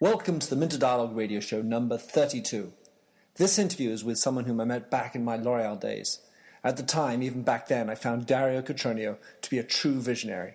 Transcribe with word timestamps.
Welcome 0.00 0.38
to 0.38 0.48
the 0.48 0.54
Minter 0.54 0.78
Dialogue 0.78 1.16
radio 1.16 1.40
show 1.40 1.60
number 1.60 1.98
32. 1.98 2.72
This 3.34 3.58
interview 3.58 3.90
is 3.90 4.04
with 4.04 4.18
someone 4.18 4.44
whom 4.44 4.60
I 4.60 4.64
met 4.64 4.92
back 4.92 5.16
in 5.16 5.24
my 5.24 5.34
L'Oreal 5.34 5.80
days. 5.80 6.20
At 6.62 6.76
the 6.76 6.84
time, 6.84 7.20
even 7.20 7.42
back 7.42 7.66
then, 7.66 7.90
I 7.90 7.96
found 7.96 8.24
Dario 8.24 8.62
Cotroneo 8.62 9.16
to 9.42 9.50
be 9.50 9.58
a 9.58 9.64
true 9.64 10.00
visionary. 10.00 10.54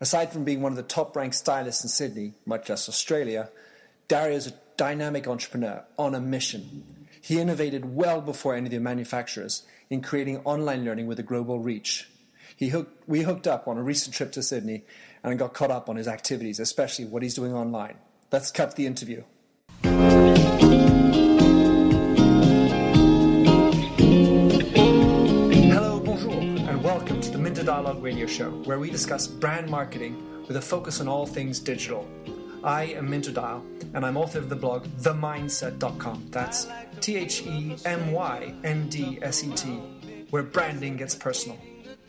Aside 0.00 0.32
from 0.32 0.44
being 0.44 0.62
one 0.62 0.70
of 0.70 0.76
the 0.76 0.84
top 0.84 1.16
ranked 1.16 1.34
stylists 1.34 1.82
in 1.82 1.88
Sydney, 1.88 2.34
much 2.46 2.68
less 2.68 2.88
Australia, 2.88 3.50
Dario 4.06 4.36
is 4.36 4.46
a 4.46 4.54
dynamic 4.76 5.26
entrepreneur 5.26 5.84
on 5.98 6.14
a 6.14 6.20
mission. 6.20 7.08
He 7.20 7.40
innovated 7.40 7.96
well 7.96 8.20
before 8.20 8.54
any 8.54 8.66
of 8.66 8.70
the 8.70 8.78
manufacturers 8.78 9.64
in 9.90 10.00
creating 10.00 10.42
online 10.44 10.84
learning 10.84 11.08
with 11.08 11.18
a 11.18 11.24
global 11.24 11.58
reach. 11.58 12.08
He 12.54 12.68
hooked, 12.68 13.08
we 13.08 13.22
hooked 13.22 13.48
up 13.48 13.66
on 13.66 13.78
a 13.78 13.82
recent 13.82 14.14
trip 14.14 14.30
to 14.30 14.44
Sydney 14.44 14.84
and 15.24 15.36
got 15.40 15.54
caught 15.54 15.72
up 15.72 15.88
on 15.88 15.96
his 15.96 16.06
activities, 16.06 16.60
especially 16.60 17.06
what 17.06 17.24
he's 17.24 17.34
doing 17.34 17.52
online. 17.52 17.96
Let's 18.32 18.52
cut 18.52 18.76
the 18.76 18.86
interview. 18.86 19.24
Hello, 25.72 25.98
bonjour, 25.98 26.40
and 26.40 26.84
welcome 26.84 27.20
to 27.20 27.30
the 27.32 27.38
Minter 27.38 27.64
Dialogue 27.64 28.00
radio 28.00 28.26
show, 28.26 28.50
where 28.50 28.78
we 28.78 28.88
discuss 28.88 29.26
brand 29.26 29.68
marketing 29.68 30.44
with 30.46 30.56
a 30.56 30.62
focus 30.62 31.00
on 31.00 31.08
all 31.08 31.26
things 31.26 31.58
digital. 31.58 32.08
I 32.62 32.84
am 32.84 33.10
Minter 33.10 33.32
Dial, 33.32 33.66
and 33.94 34.06
I'm 34.06 34.16
author 34.16 34.38
of 34.38 34.48
the 34.48 34.54
blog 34.54 34.86
TheMyndset.com. 35.00 36.28
That's 36.30 36.68
T 37.00 37.16
H 37.16 37.42
E 37.42 37.76
M 37.84 38.12
Y 38.12 38.54
N 38.62 38.88
D 38.88 39.18
S 39.22 39.42
E 39.42 39.52
T, 39.56 39.70
where 40.30 40.44
branding 40.44 40.96
gets 40.96 41.16
personal. 41.16 41.58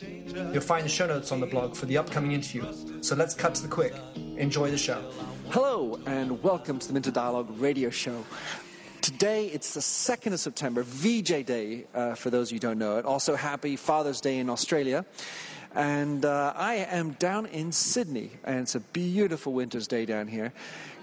You'll 0.00 0.60
find 0.60 0.84
the 0.84 0.88
show 0.88 1.08
notes 1.08 1.32
on 1.32 1.40
the 1.40 1.46
blog 1.46 1.74
for 1.74 1.86
the 1.86 1.98
upcoming 1.98 2.30
interview. 2.30 2.64
So 3.02 3.16
let's 3.16 3.34
cut 3.34 3.56
to 3.56 3.62
the 3.62 3.68
quick. 3.68 3.94
Enjoy 4.36 4.70
the 4.70 4.78
show. 4.78 5.02
Hello, 5.52 6.00
and 6.06 6.42
welcome 6.42 6.78
to 6.78 6.86
the 6.86 6.94
Minter 6.94 7.10
Dialogue 7.10 7.60
radio 7.60 7.90
show. 7.90 8.24
Today, 9.02 9.48
it's 9.48 9.74
the 9.74 9.80
2nd 9.80 10.32
of 10.32 10.40
September, 10.40 10.82
VJ 10.82 11.44
Day, 11.44 11.84
uh, 11.94 12.14
for 12.14 12.30
those 12.30 12.48
of 12.48 12.52
you 12.52 12.56
who 12.56 12.60
don't 12.60 12.78
know 12.78 12.96
it. 12.96 13.04
Also, 13.04 13.36
happy 13.36 13.76
Father's 13.76 14.22
Day 14.22 14.38
in 14.38 14.48
Australia. 14.48 15.04
And 15.74 16.24
uh, 16.24 16.54
I 16.56 16.76
am 16.76 17.10
down 17.18 17.44
in 17.44 17.70
Sydney, 17.70 18.30
and 18.44 18.60
it's 18.60 18.76
a 18.76 18.80
beautiful 18.80 19.52
winter's 19.52 19.86
day 19.86 20.06
down 20.06 20.26
here. 20.26 20.54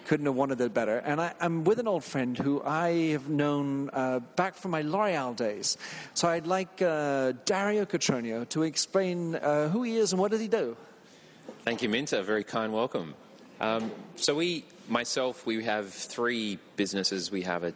Couldn't 0.08 0.26
have 0.26 0.34
wanted 0.34 0.60
it 0.62 0.74
better. 0.74 0.98
And 0.98 1.22
I, 1.22 1.32
am 1.40 1.64
with 1.64 1.78
an 1.78 1.88
old 1.88 2.04
friend 2.04 2.36
who 2.36 2.60
I 2.64 3.12
have 3.12 3.30
known 3.30 3.92
uh, 3.94 4.18
back 4.36 4.56
from 4.56 4.72
my 4.72 4.82
L'Oreal 4.82 5.36
days. 5.36 5.78
So 6.16 6.28
I'd 6.28 6.48
like 6.48 6.82
uh, 6.82 7.34
Dario 7.46 7.86
Cotroneo 7.86 8.50
to 8.50 8.64
explain 8.64 9.36
uh, 9.36 9.70
who 9.70 9.84
he 9.84 9.98
is 9.98 10.12
and 10.12 10.20
what 10.20 10.32
does 10.32 10.42
he 10.42 10.48
do. 10.48 10.76
Thank 11.66 11.84
you, 11.84 11.90
Minter. 11.90 12.24
Very 12.24 12.44
kind 12.44 12.74
welcome. 12.74 13.14
Um, 13.60 13.92
so 14.16 14.36
we, 14.36 14.64
myself, 14.88 15.46
we 15.46 15.64
have 15.64 15.90
three 15.90 16.60
businesses. 16.76 17.30
We 17.32 17.42
have 17.42 17.64
a 17.64 17.74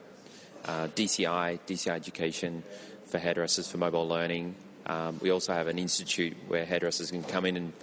uh, 0.66 0.88
DCI, 0.88 1.60
DCI 1.68 1.94
Education 1.94 2.64
for 3.06 3.18
hairdressers 3.18 3.70
for 3.70 3.78
mobile 3.78 4.08
learning. 4.08 4.56
Um, 4.86 5.20
we 5.22 5.30
also 5.30 5.54
have 5.54 5.68
an 5.68 5.78
institute 5.78 6.36
where 6.48 6.66
hairdressers 6.66 7.12
can 7.12 7.24
come 7.24 7.46
in 7.46 7.58
and 7.58 7.74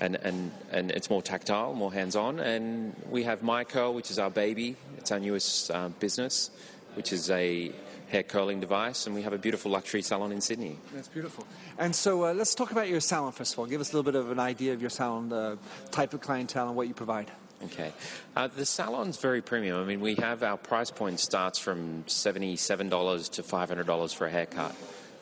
and, 0.00 0.16
and, 0.16 0.50
and 0.72 0.90
it's 0.90 1.10
more 1.10 1.22
tactile, 1.22 1.74
more 1.74 1.92
hands-on. 1.92 2.40
And 2.40 2.94
we 3.08 3.22
have 3.22 3.40
MyCurl, 3.40 3.94
which 3.94 4.10
is 4.10 4.18
our 4.18 4.30
baby. 4.30 4.74
It's 4.98 5.12
our 5.12 5.20
newest 5.20 5.70
uh, 5.70 5.90
business, 5.90 6.50
which 6.94 7.12
is 7.12 7.30
a 7.30 7.70
hair 8.12 8.22
curling 8.22 8.60
device, 8.60 9.06
and 9.06 9.14
we 9.14 9.22
have 9.22 9.32
a 9.32 9.38
beautiful 9.38 9.70
luxury 9.70 10.02
salon 10.02 10.32
in 10.32 10.40
Sydney. 10.40 10.76
That's 10.94 11.08
beautiful. 11.08 11.46
And 11.78 11.96
so 11.96 12.26
uh, 12.26 12.34
let's 12.34 12.54
talk 12.54 12.70
about 12.70 12.88
your 12.88 13.00
salon 13.00 13.32
first 13.32 13.54
of 13.54 13.58
all. 13.58 13.66
Give 13.66 13.80
us 13.80 13.92
a 13.92 13.96
little 13.96 14.12
bit 14.12 14.20
of 14.20 14.30
an 14.30 14.38
idea 14.38 14.74
of 14.74 14.82
your 14.82 14.90
salon, 14.90 15.30
the 15.30 15.58
type 15.90 16.12
of 16.12 16.20
clientele, 16.20 16.68
and 16.68 16.76
what 16.76 16.88
you 16.88 16.94
provide. 16.94 17.30
Okay. 17.64 17.92
Uh, 18.36 18.48
the 18.48 18.66
salon's 18.66 19.16
very 19.18 19.40
premium. 19.40 19.80
I 19.80 19.84
mean, 19.84 20.00
we 20.00 20.16
have 20.16 20.42
our 20.42 20.58
price 20.58 20.90
point 20.90 21.20
starts 21.20 21.58
from 21.58 22.02
$77 22.04 23.30
to 23.30 23.42
$500 23.42 24.14
for 24.14 24.26
a 24.26 24.30
haircut. 24.30 24.74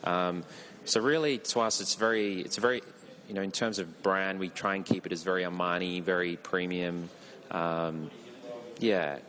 Um, 0.03 0.43
so 0.83 0.99
really, 0.99 1.37
to 1.37 1.59
us, 1.61 1.79
it's 1.79 1.95
very, 1.95 2.41
it's 2.41 2.57
a 2.57 2.61
very, 2.61 2.81
you 3.29 3.35
know, 3.35 3.41
in 3.41 3.51
terms 3.51 3.79
of 3.79 4.03
brand, 4.03 4.39
we 4.39 4.49
try 4.49 4.75
and 4.75 4.85
keep 4.85 5.05
it 5.05 5.13
as 5.13 5.23
very 5.23 5.43
Armani, 5.43 6.03
very 6.03 6.35
premium. 6.35 7.09
Um, 7.51 8.09
yeah, 8.79 9.19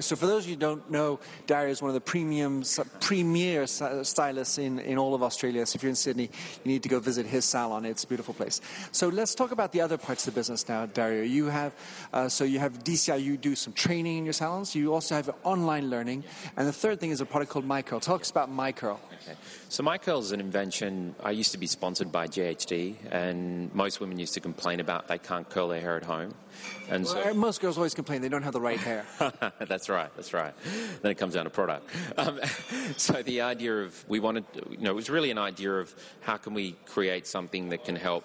so 0.00 0.14
for 0.14 0.26
those 0.26 0.44
of 0.44 0.50
you 0.50 0.54
who 0.54 0.60
don't 0.60 0.90
know, 0.90 1.18
Dario 1.46 1.70
is 1.70 1.82
one 1.82 1.88
of 1.88 1.94
the 1.94 2.00
premium, 2.00 2.62
premier 3.00 3.66
stylists 3.66 4.58
in, 4.58 4.78
in 4.78 4.98
all 4.98 5.14
of 5.14 5.22
Australia. 5.22 5.66
So 5.66 5.76
if 5.76 5.82
you're 5.82 5.90
in 5.90 5.96
Sydney, 5.96 6.30
you 6.64 6.72
need 6.72 6.82
to 6.84 6.88
go 6.88 7.00
visit 7.00 7.26
his 7.26 7.44
salon. 7.44 7.84
It's 7.84 8.04
a 8.04 8.06
beautiful 8.06 8.34
place. 8.34 8.60
So 8.92 9.08
let's 9.08 9.34
talk 9.34 9.50
about 9.50 9.72
the 9.72 9.80
other 9.80 9.98
parts 9.98 10.26
of 10.26 10.34
the 10.34 10.38
business 10.38 10.68
now, 10.68 10.86
Dario. 10.86 11.24
You 11.24 11.46
have, 11.46 11.74
uh, 12.12 12.28
so 12.28 12.44
you 12.44 12.60
have 12.60 12.84
DCI, 12.84 13.20
you 13.20 13.36
do 13.36 13.56
some 13.56 13.72
training 13.72 14.18
in 14.18 14.24
your 14.24 14.32
salons. 14.32 14.74
You 14.76 14.94
also 14.94 15.16
have 15.16 15.30
online 15.42 15.90
learning. 15.90 16.24
And 16.56 16.68
the 16.68 16.72
third 16.72 17.00
thing 17.00 17.10
is 17.10 17.20
a 17.20 17.26
product 17.26 17.50
called 17.50 17.66
MyCurl. 17.66 18.00
Tell 18.00 18.14
us 18.14 18.30
about 18.30 18.50
MyCurl. 18.50 18.98
Okay. 19.22 19.36
So 19.68 19.82
MyCurl 19.82 20.20
is 20.20 20.32
an 20.32 20.40
invention. 20.40 21.14
I 21.22 21.32
used 21.32 21.52
to 21.52 21.58
be 21.58 21.66
sponsored 21.66 22.12
by 22.12 22.28
GHD, 22.28 22.94
and 23.10 23.74
most 23.74 24.00
women 24.00 24.18
used 24.18 24.34
to 24.34 24.40
complain 24.40 24.80
about 24.80 25.08
they 25.08 25.18
can't 25.18 25.48
curl 25.48 25.68
their 25.68 25.80
hair 25.80 25.96
at 25.96 26.04
home. 26.04 26.34
And 26.90 27.04
well, 27.04 27.24
so, 27.24 27.34
most 27.34 27.60
girls 27.60 27.76
always 27.76 27.94
complain 27.94 28.22
they 28.22 28.28
don't 28.28 28.42
have 28.42 28.52
the 28.52 28.60
right 28.60 28.78
hair. 28.78 29.06
that's 29.60 29.88
right. 29.88 30.10
That's 30.16 30.32
right. 30.32 30.54
Then 31.02 31.10
it 31.10 31.16
comes 31.16 31.34
down 31.34 31.44
to 31.44 31.50
product. 31.50 31.90
Um, 32.16 32.40
so 32.96 33.22
the 33.22 33.40
idea 33.42 33.82
of 33.82 34.04
we 34.08 34.20
wanted, 34.20 34.44
you 34.70 34.78
know, 34.78 34.90
it 34.90 34.96
was 34.96 35.10
really 35.10 35.30
an 35.30 35.38
idea 35.38 35.72
of 35.72 35.94
how 36.20 36.36
can 36.36 36.54
we 36.54 36.72
create 36.86 37.26
something 37.26 37.70
that 37.70 37.84
can 37.84 37.96
help. 37.96 38.24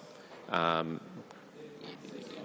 Um, 0.50 1.00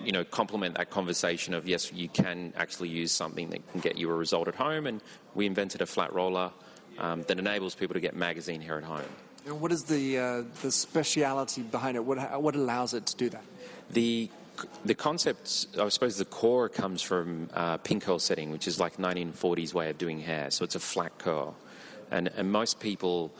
you 0.03 0.11
know, 0.11 0.23
complement 0.23 0.77
that 0.77 0.91
conversation 0.91 1.55
of 1.55 1.67
yes, 1.67 1.91
you 1.91 2.07
can 2.07 2.53
actually 2.55 2.89
use 2.89 3.11
something 3.11 3.49
that 3.49 3.71
can 3.71 3.81
get 3.81 3.97
you 3.97 4.11
a 4.11 4.13
result 4.13 4.47
at 4.47 4.53
home, 4.53 4.85
and 4.85 5.01
we 5.33 5.47
invented 5.47 5.81
a 5.81 5.87
flat 5.87 6.13
roller 6.13 6.51
um, 6.99 7.23
that 7.23 7.39
enables 7.39 7.73
people 7.73 7.95
to 7.95 7.99
get 7.99 8.15
magazine 8.15 8.61
hair 8.61 8.77
at 8.77 8.83
home. 8.83 9.09
And 9.45 9.61
what 9.61 9.71
is 9.71 9.83
the 9.83 10.17
uh, 10.17 10.43
the 10.61 10.71
speciality 10.71 11.61
behind 11.61 11.97
it? 11.97 12.05
What 12.05 12.41
what 12.41 12.55
allows 12.55 12.93
it 12.93 13.05
to 13.07 13.15
do 13.15 13.29
that? 13.29 13.43
The 13.91 14.29
the 14.83 14.95
concept, 14.95 15.67
I 15.79 15.89
suppose, 15.89 16.17
the 16.17 16.25
core 16.25 16.69
comes 16.69 17.01
from 17.01 17.49
uh, 17.53 17.77
pin 17.77 17.99
curl 17.99 18.19
setting, 18.19 18.51
which 18.51 18.67
is 18.67 18.79
like 18.79 18.97
1940s 18.97 19.73
way 19.73 19.89
of 19.89 19.97
doing 19.97 20.19
hair. 20.19 20.51
So 20.51 20.63
it's 20.63 20.75
a 20.75 20.79
flat 20.79 21.17
curl, 21.17 21.55
and 22.11 22.27
and 22.27 22.51
most 22.51 22.79
people 22.79 23.31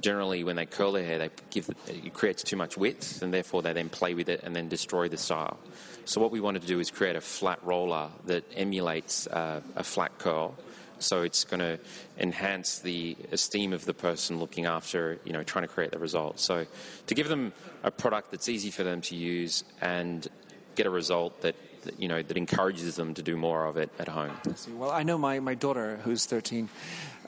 generally 0.00 0.42
when 0.42 0.56
they 0.56 0.66
curl 0.66 0.92
their 0.92 1.04
hair, 1.04 1.18
they 1.18 1.30
give 1.50 1.68
it 1.86 2.14
creates 2.14 2.42
too 2.42 2.56
much 2.56 2.76
width, 2.76 3.22
and 3.22 3.32
therefore 3.32 3.62
they 3.62 3.72
then 3.72 3.88
play 3.88 4.14
with 4.14 4.28
it 4.28 4.40
and 4.42 4.54
then 4.54 4.68
destroy 4.68 5.08
the 5.08 5.16
style. 5.16 5.58
So 6.04 6.20
what 6.20 6.30
we 6.30 6.40
wanted 6.40 6.62
to 6.62 6.68
do 6.68 6.80
is 6.80 6.90
create 6.90 7.16
a 7.16 7.20
flat 7.20 7.60
roller 7.64 8.10
that 8.26 8.44
emulates 8.56 9.26
uh, 9.26 9.60
a 9.76 9.84
flat 9.84 10.18
curl. 10.18 10.54
So 10.98 11.22
it's 11.22 11.44
going 11.44 11.60
to 11.60 11.78
enhance 12.18 12.78
the 12.78 13.16
esteem 13.32 13.72
of 13.72 13.84
the 13.84 13.94
person 13.94 14.38
looking 14.38 14.64
after, 14.64 15.18
you 15.24 15.32
know, 15.32 15.42
trying 15.42 15.66
to 15.66 15.72
create 15.72 15.90
the 15.90 15.98
result. 15.98 16.40
So 16.40 16.66
to 17.06 17.14
give 17.14 17.28
them 17.28 17.52
a 17.82 17.90
product 17.90 18.30
that's 18.30 18.48
easy 18.48 18.70
for 18.70 18.84
them 18.84 19.00
to 19.02 19.16
use 19.16 19.64
and 19.80 20.26
get 20.74 20.86
a 20.86 20.90
result 20.90 21.40
that, 21.42 21.56
that, 21.82 22.00
you 22.00 22.08
know 22.08 22.22
that 22.22 22.36
encourages 22.36 22.96
them 22.96 23.14
to 23.14 23.22
do 23.22 23.36
more 23.36 23.66
of 23.66 23.76
it 23.76 23.90
at 23.98 24.08
home. 24.08 24.32
Well, 24.76 24.90
I 24.90 25.02
know 25.02 25.18
my, 25.18 25.40
my 25.40 25.54
daughter, 25.54 25.98
who's 26.04 26.26
13, 26.26 26.68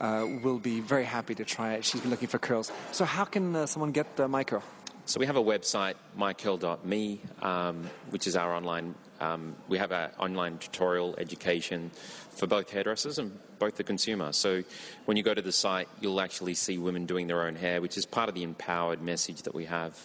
uh, 0.00 0.26
will 0.42 0.58
be 0.58 0.80
very 0.80 1.04
happy 1.04 1.34
to 1.34 1.44
try 1.44 1.74
it. 1.74 1.84
She's 1.84 2.00
been 2.00 2.10
looking 2.10 2.28
for 2.28 2.38
curls. 2.38 2.72
So 2.92 3.04
how 3.04 3.24
can 3.24 3.54
uh, 3.54 3.66
someone 3.66 3.92
get 3.92 4.06
uh, 4.18 4.26
MyCurl? 4.26 4.62
So 5.08 5.20
we 5.20 5.26
have 5.26 5.36
a 5.36 5.42
website, 5.42 5.94
mycurl.me, 6.18 7.20
um, 7.40 7.88
which 8.10 8.26
is 8.26 8.34
our 8.34 8.52
online. 8.52 8.96
Um, 9.20 9.54
we 9.68 9.78
have 9.78 9.92
our 9.92 10.10
online 10.18 10.58
tutorial 10.58 11.14
education 11.16 11.92
for 12.30 12.48
both 12.48 12.70
hairdressers 12.70 13.18
and 13.18 13.38
both 13.60 13.76
the 13.76 13.84
consumer. 13.84 14.32
So 14.32 14.64
when 15.04 15.16
you 15.16 15.22
go 15.22 15.32
to 15.32 15.40
the 15.40 15.52
site, 15.52 15.88
you'll 16.00 16.20
actually 16.20 16.54
see 16.54 16.76
women 16.76 17.06
doing 17.06 17.28
their 17.28 17.42
own 17.42 17.54
hair, 17.54 17.80
which 17.80 17.96
is 17.96 18.04
part 18.04 18.28
of 18.28 18.34
the 18.34 18.42
empowered 18.42 19.00
message 19.00 19.42
that 19.42 19.54
we 19.54 19.66
have 19.66 19.96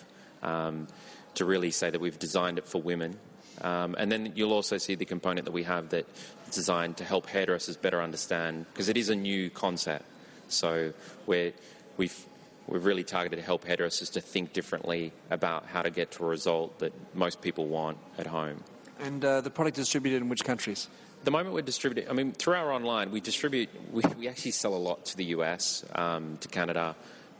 um, 0.43 0.87
to 1.33 1.45
really 1.45 1.71
say 1.71 1.89
that 1.89 1.99
we've 1.99 2.19
designed 2.19 2.59
it 2.59 2.67
for 2.67 2.79
women 2.79 3.17
um, 3.61 3.95
and 3.97 4.11
then 4.11 4.33
you'll 4.35 4.53
also 4.53 4.77
see 4.77 4.95
the 4.95 5.05
component 5.05 5.45
that 5.45 5.51
we 5.51 5.63
have 5.63 5.89
that's 5.89 6.33
designed 6.51 6.97
to 6.97 7.03
help 7.03 7.27
hairdressers 7.27 7.77
better 7.77 8.01
understand, 8.01 8.65
because 8.73 8.89
it 8.89 8.97
is 8.97 9.09
a 9.09 9.15
new 9.15 9.49
concept. 9.49 10.05
So 10.47 10.93
we're, 11.25 11.53
we've, 11.97 12.25
we've 12.67 12.85
really 12.85 13.03
targeted 13.03 13.39
to 13.39 13.45
help 13.45 13.65
hairdressers 13.65 14.09
to 14.11 14.21
think 14.21 14.53
differently 14.53 15.13
about 15.29 15.65
how 15.67 15.81
to 15.81 15.89
get 15.89 16.11
to 16.11 16.25
a 16.25 16.27
result 16.27 16.79
that 16.79 16.93
most 17.15 17.41
people 17.41 17.67
want 17.67 17.97
at 18.17 18.27
home. 18.27 18.63
And 18.99 19.23
uh, 19.23 19.41
the 19.41 19.49
product 19.49 19.77
is 19.77 19.85
distributed 19.85 20.21
in 20.21 20.29
which 20.29 20.43
countries? 20.43 20.87
the 21.23 21.31
moment 21.31 21.53
we're 21.53 21.61
distributing, 21.61 22.09
I 22.09 22.13
mean, 22.13 22.31
through 22.31 22.55
our 22.55 22.71
online, 22.71 23.11
we 23.11 23.21
distribute, 23.21 23.69
we, 23.91 24.01
we 24.17 24.27
actually 24.27 24.51
sell 24.51 24.73
a 24.73 24.77
lot 24.77 25.05
to 25.05 25.17
the 25.17 25.25
US, 25.25 25.85
um, 25.93 26.37
to 26.41 26.47
Canada. 26.47 26.95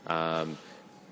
Um, 0.06 0.56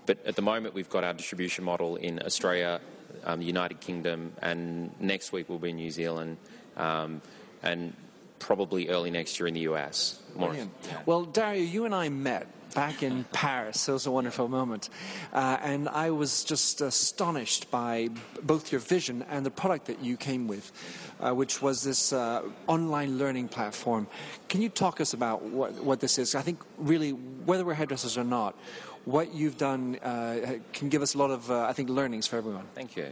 but 0.06 0.24
at 0.24 0.36
the 0.36 0.42
moment, 0.42 0.74
we've 0.74 0.88
got 0.88 1.04
our 1.04 1.12
distribution 1.12 1.64
model 1.64 1.96
in 1.96 2.22
Australia, 2.24 2.80
um, 3.24 3.42
United 3.42 3.80
Kingdom, 3.80 4.32
and 4.42 4.90
next 5.00 5.32
week 5.32 5.48
we'll 5.48 5.58
be 5.58 5.70
in 5.70 5.76
New 5.76 5.90
Zealand. 5.90 6.36
Um, 6.76 7.20
and 7.62 7.94
probably 8.38 8.88
early 8.88 9.10
next 9.10 9.38
year 9.38 9.46
in 9.46 9.54
the 9.54 9.60
US. 9.60 10.20
Brilliant. 10.36 10.72
Well, 11.06 11.24
Dario, 11.24 11.62
you 11.62 11.84
and 11.84 11.94
I 11.94 12.08
met 12.08 12.48
back 12.74 13.02
in 13.02 13.24
Paris. 13.32 13.88
It 13.88 13.92
was 13.92 14.06
a 14.06 14.10
wonderful 14.10 14.48
moment. 14.48 14.88
Uh, 15.32 15.58
and 15.62 15.88
I 15.88 16.10
was 16.10 16.44
just 16.44 16.80
astonished 16.80 17.70
by 17.70 18.08
both 18.42 18.72
your 18.72 18.80
vision 18.80 19.24
and 19.30 19.44
the 19.44 19.50
product 19.50 19.86
that 19.86 20.02
you 20.02 20.16
came 20.16 20.48
with, 20.48 20.72
uh, 21.20 21.32
which 21.34 21.60
was 21.60 21.82
this 21.82 22.12
uh, 22.12 22.42
online 22.66 23.18
learning 23.18 23.48
platform. 23.48 24.06
Can 24.48 24.62
you 24.62 24.68
talk 24.68 25.00
us 25.00 25.12
about 25.12 25.42
what, 25.42 25.74
what 25.74 26.00
this 26.00 26.18
is? 26.18 26.34
I 26.34 26.42
think, 26.42 26.60
really, 26.78 27.10
whether 27.10 27.64
we're 27.64 27.74
hairdressers 27.74 28.16
or 28.16 28.24
not, 28.24 28.56
what 29.04 29.34
you've 29.34 29.56
done 29.56 29.96
uh, 30.02 30.58
can 30.72 30.88
give 30.88 31.02
us 31.02 31.14
a 31.14 31.18
lot 31.18 31.30
of, 31.30 31.50
uh, 31.50 31.64
I 31.64 31.72
think, 31.72 31.88
learnings 31.88 32.26
for 32.26 32.36
everyone. 32.36 32.66
Thank 32.74 32.96
you. 32.96 33.08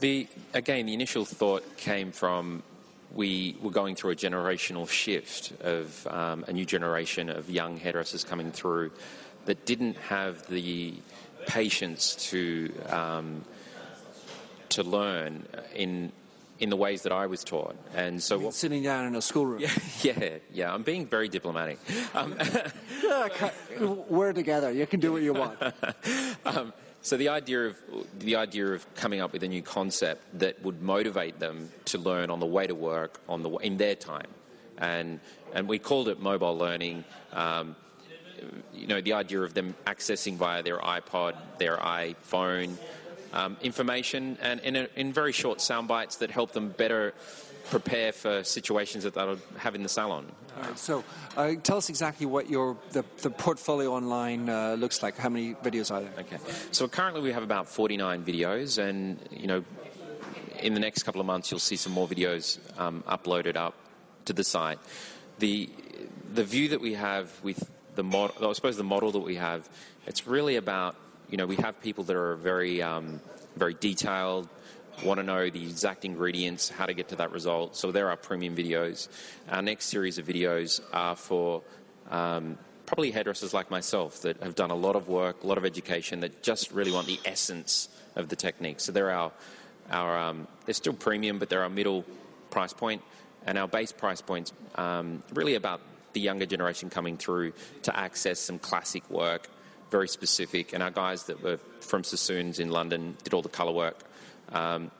The 0.00 0.28
again, 0.54 0.86
the 0.86 0.94
initial 0.94 1.24
thought 1.24 1.76
came 1.76 2.12
from 2.12 2.62
we 3.12 3.56
were 3.60 3.70
going 3.70 3.96
through 3.96 4.12
a 4.12 4.16
generational 4.16 4.88
shift 4.88 5.52
of 5.62 6.06
um, 6.06 6.44
a 6.46 6.52
new 6.52 6.64
generation 6.64 7.30
of 7.30 7.50
young 7.50 7.78
hairdressers 7.78 8.22
coming 8.22 8.52
through 8.52 8.92
that 9.46 9.64
didn't 9.64 9.96
have 9.96 10.46
the 10.48 10.94
patience 11.46 12.14
to 12.30 12.72
um, 12.90 13.44
to 14.68 14.82
learn 14.82 15.46
in 15.74 16.12
in 16.58 16.70
the 16.70 16.76
ways 16.76 17.02
that 17.02 17.12
I 17.12 17.26
was 17.26 17.44
taught, 17.44 17.76
and 17.94 18.22
so 18.22 18.38
what, 18.38 18.54
Sitting 18.54 18.82
down 18.82 19.06
in 19.06 19.14
a 19.14 19.22
schoolroom. 19.22 19.60
yeah, 20.02 20.38
yeah, 20.52 20.74
I'm 20.74 20.82
being 20.82 21.06
very 21.06 21.28
diplomatic. 21.28 21.78
Um, 22.14 22.36
We're 24.08 24.32
together. 24.32 24.72
You 24.72 24.86
can 24.86 25.00
do 25.00 25.12
what 25.12 25.22
you 25.22 25.32
want. 25.34 25.58
Um, 26.44 26.72
so 27.02 27.16
the 27.16 27.28
idea 27.28 27.66
of 27.66 27.76
the 28.18 28.36
idea 28.36 28.66
of 28.72 28.94
coming 28.94 29.20
up 29.20 29.32
with 29.32 29.42
a 29.42 29.48
new 29.48 29.62
concept 29.62 30.38
that 30.40 30.62
would 30.62 30.82
motivate 30.82 31.38
them 31.38 31.70
to 31.86 31.98
learn 31.98 32.30
on 32.30 32.40
the 32.40 32.46
way 32.46 32.66
to 32.66 32.74
work 32.74 33.20
on 33.28 33.42
the 33.42 33.50
in 33.58 33.76
their 33.76 33.94
time, 33.94 34.28
and 34.78 35.20
and 35.52 35.68
we 35.68 35.78
called 35.78 36.08
it 36.08 36.20
mobile 36.20 36.56
learning. 36.56 37.04
Um, 37.32 37.76
you 38.72 38.86
know, 38.86 39.00
the 39.00 39.12
idea 39.14 39.40
of 39.42 39.54
them 39.54 39.74
accessing 39.86 40.36
via 40.36 40.62
their 40.62 40.78
iPod, 40.78 41.34
their 41.58 41.76
iPhone, 41.76 42.76
um, 43.32 43.56
information, 43.62 44.38
and 44.40 44.60
in, 44.60 44.76
a, 44.76 44.88
in 44.96 45.12
very 45.12 45.32
short 45.32 45.60
sound 45.60 45.88
bites 45.88 46.16
that 46.16 46.30
help 46.30 46.52
them 46.52 46.70
better 46.70 47.14
prepare 47.70 48.12
for 48.12 48.42
situations 48.44 49.04
that 49.04 49.14
they'll 49.14 49.38
have 49.58 49.74
in 49.74 49.82
the 49.82 49.88
salon. 49.88 50.26
All 50.56 50.62
right, 50.62 50.78
so 50.78 51.04
uh, 51.36 51.54
tell 51.62 51.76
us 51.76 51.88
exactly 51.88 52.26
what 52.26 52.48
your 52.48 52.76
the, 52.92 53.04
the 53.22 53.30
portfolio 53.30 53.92
online 53.92 54.48
uh, 54.48 54.76
looks 54.78 55.02
like. 55.02 55.16
How 55.16 55.28
many 55.28 55.54
videos 55.54 55.90
are 55.92 56.00
there? 56.00 56.12
Okay. 56.18 56.38
So 56.72 56.88
currently 56.88 57.20
we 57.20 57.32
have 57.32 57.42
about 57.42 57.68
49 57.68 58.24
videos, 58.24 58.78
and 58.78 59.18
you 59.30 59.46
know, 59.46 59.64
in 60.60 60.74
the 60.74 60.80
next 60.80 61.02
couple 61.02 61.20
of 61.20 61.26
months 61.26 61.50
you'll 61.50 61.60
see 61.60 61.76
some 61.76 61.92
more 61.92 62.08
videos 62.08 62.58
um, 62.78 63.04
uploaded 63.06 63.56
up 63.56 63.74
to 64.24 64.32
the 64.32 64.44
site. 64.44 64.78
The 65.38 65.68
the 66.32 66.44
view 66.44 66.68
that 66.68 66.80
we 66.80 66.94
have 66.94 67.32
with 67.42 67.70
the 67.94 68.02
model, 68.02 68.48
I 68.48 68.52
suppose 68.52 68.76
the 68.76 68.84
model 68.84 69.12
that 69.12 69.20
we 69.20 69.36
have, 69.36 69.68
it's 70.06 70.26
really 70.26 70.56
about 70.56 70.96
you 71.28 71.36
know 71.36 71.46
we 71.46 71.56
have 71.56 71.80
people 71.80 72.04
that 72.04 72.16
are 72.16 72.36
very 72.36 72.82
um, 72.82 73.20
very 73.56 73.74
detailed. 73.74 74.48
Want 75.04 75.18
to 75.18 75.24
know 75.24 75.48
the 75.48 75.62
exact 75.62 76.04
ingredients, 76.04 76.68
how 76.68 76.86
to 76.86 76.92
get 76.92 77.08
to 77.10 77.16
that 77.16 77.30
result. 77.30 77.76
So 77.76 77.92
there 77.92 78.10
are 78.10 78.16
premium 78.16 78.56
videos. 78.56 79.08
Our 79.48 79.62
next 79.62 79.84
series 79.84 80.18
of 80.18 80.26
videos 80.26 80.80
are 80.92 81.14
for 81.14 81.62
um, 82.10 82.58
probably 82.84 83.12
hairdressers 83.12 83.54
like 83.54 83.70
myself 83.70 84.22
that 84.22 84.42
have 84.42 84.56
done 84.56 84.70
a 84.70 84.74
lot 84.74 84.96
of 84.96 85.06
work, 85.06 85.44
a 85.44 85.46
lot 85.46 85.58
of 85.58 85.64
education, 85.64 86.20
that 86.20 86.42
just 86.42 86.72
really 86.72 86.90
want 86.90 87.06
the 87.06 87.20
essence 87.24 87.88
of 88.16 88.28
the 88.28 88.34
technique. 88.34 88.80
So 88.80 88.90
they're 88.90 89.10
our, 89.10 89.30
our 89.90 90.18
um, 90.18 90.48
they're 90.64 90.74
still 90.74 90.94
premium, 90.94 91.38
but 91.38 91.48
they're 91.48 91.62
our 91.62 91.68
middle 91.68 92.04
price 92.50 92.72
point, 92.72 93.02
and 93.46 93.56
our 93.56 93.68
base 93.68 93.92
price 93.92 94.20
points 94.20 94.52
um, 94.74 95.22
really 95.32 95.54
about 95.54 95.80
the 96.12 96.20
younger 96.20 96.46
generation 96.46 96.90
coming 96.90 97.16
through 97.16 97.52
to 97.82 97.96
access 97.96 98.40
some 98.40 98.58
classic 98.58 99.08
work, 99.10 99.48
very 99.90 100.08
specific. 100.08 100.72
And 100.72 100.82
our 100.82 100.90
guys 100.90 101.24
that 101.24 101.42
were 101.42 101.58
from 101.80 102.04
Sassoons 102.04 102.58
in 102.58 102.70
London 102.70 103.16
did 103.24 103.34
all 103.34 103.42
the 103.42 103.48
color 103.48 103.72
work. 103.72 104.04
Um, 104.52 104.90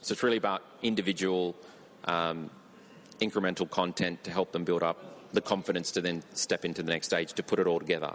so 0.00 0.12
it's 0.12 0.22
really 0.22 0.36
about 0.36 0.62
individual 0.82 1.56
um, 2.04 2.50
incremental 3.20 3.68
content 3.68 4.24
to 4.24 4.30
help 4.30 4.52
them 4.52 4.64
build 4.64 4.82
up 4.82 4.98
the 5.32 5.40
confidence 5.40 5.90
to 5.90 6.00
then 6.00 6.22
step 6.34 6.64
into 6.64 6.82
the 6.82 6.92
next 6.92 7.06
stage 7.06 7.32
to 7.32 7.42
put 7.42 7.58
it 7.58 7.66
all 7.66 7.80
together. 7.80 8.14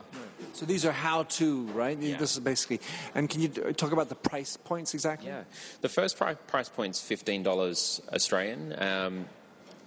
So 0.54 0.66
these 0.66 0.86
are 0.86 0.92
how-to, 0.92 1.64
right? 1.74 1.98
Yeah. 1.98 2.18
This 2.18 2.34
is 2.34 2.40
basically. 2.40 2.80
And 3.14 3.30
can 3.30 3.42
you 3.42 3.50
talk 3.50 3.92
about 3.92 4.08
the 4.10 4.16
price 4.16 4.58
points 4.58 4.94
exactly? 4.94 5.28
Yeah, 5.28 5.44
the 5.82 5.90
first 5.90 6.18
pri- 6.18 6.36
price 6.36 6.70
point's 6.70 7.02
fifteen 7.02 7.44
dollars 7.44 8.02
Australian, 8.14 8.74
um, 8.82 9.26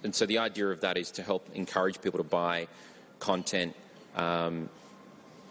and 0.04 0.14
so 0.14 0.26
the 0.26 0.38
idea 0.38 0.68
of 0.68 0.80
that 0.82 0.96
is 0.96 1.10
to 1.12 1.22
help 1.22 1.48
encourage 1.54 2.00
people 2.00 2.18
to 2.18 2.24
buy 2.24 2.68
content. 3.18 3.74
Um, 4.14 4.68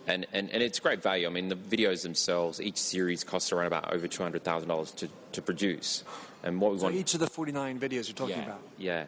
and, 0.08 0.26
and, 0.34 0.50
and 0.50 0.64
it's 0.64 0.80
great 0.80 1.02
value. 1.02 1.28
I 1.28 1.30
mean, 1.30 1.50
the 1.50 1.56
videos 1.56 2.04
themselves, 2.04 2.60
each 2.60 2.78
series 2.78 3.24
costs 3.24 3.52
around 3.52 3.68
about 3.68 3.94
over 3.94 4.08
two 4.08 4.24
hundred 4.24 4.44
thousand 4.44 4.70
dollars 4.70 4.92
to 4.92 5.10
to 5.34 5.42
produce. 5.42 6.04
And 6.44 6.60
what 6.60 6.72
we 6.72 6.80
So 6.80 6.86
want, 6.86 6.96
each 6.96 7.14
of 7.14 7.20
the 7.20 7.28
49 7.28 7.80
videos 7.80 8.08
you're 8.08 8.16
talking 8.16 8.38
yeah, 8.38 8.44
about. 8.44 8.62
Yeah. 8.78 9.06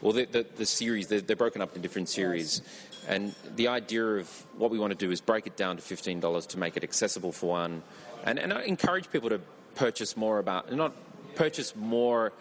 Well, 0.00 0.12
the, 0.12 0.24
the, 0.26 0.46
the 0.56 0.66
series, 0.66 1.08
they're, 1.08 1.20
they're 1.20 1.36
broken 1.36 1.60
up 1.60 1.74
in 1.74 1.82
different 1.82 2.08
series. 2.08 2.62
And 3.08 3.34
the 3.56 3.68
idea 3.68 4.04
of 4.04 4.28
what 4.56 4.70
we 4.70 4.78
want 4.78 4.92
to 4.92 4.96
do 4.96 5.10
is 5.10 5.20
break 5.20 5.46
it 5.46 5.56
down 5.56 5.76
to 5.76 5.82
$15 5.82 6.46
to 6.48 6.58
make 6.58 6.76
it 6.76 6.84
accessible 6.84 7.32
for 7.32 7.50
one. 7.50 7.82
And, 8.24 8.38
and 8.38 8.52
I 8.52 8.62
encourage 8.62 9.10
people 9.10 9.30
to 9.30 9.40
purchase 9.74 10.16
more 10.16 10.38
about, 10.38 10.72
not 10.72 10.92
purchase 11.34 11.74
more 11.74 12.32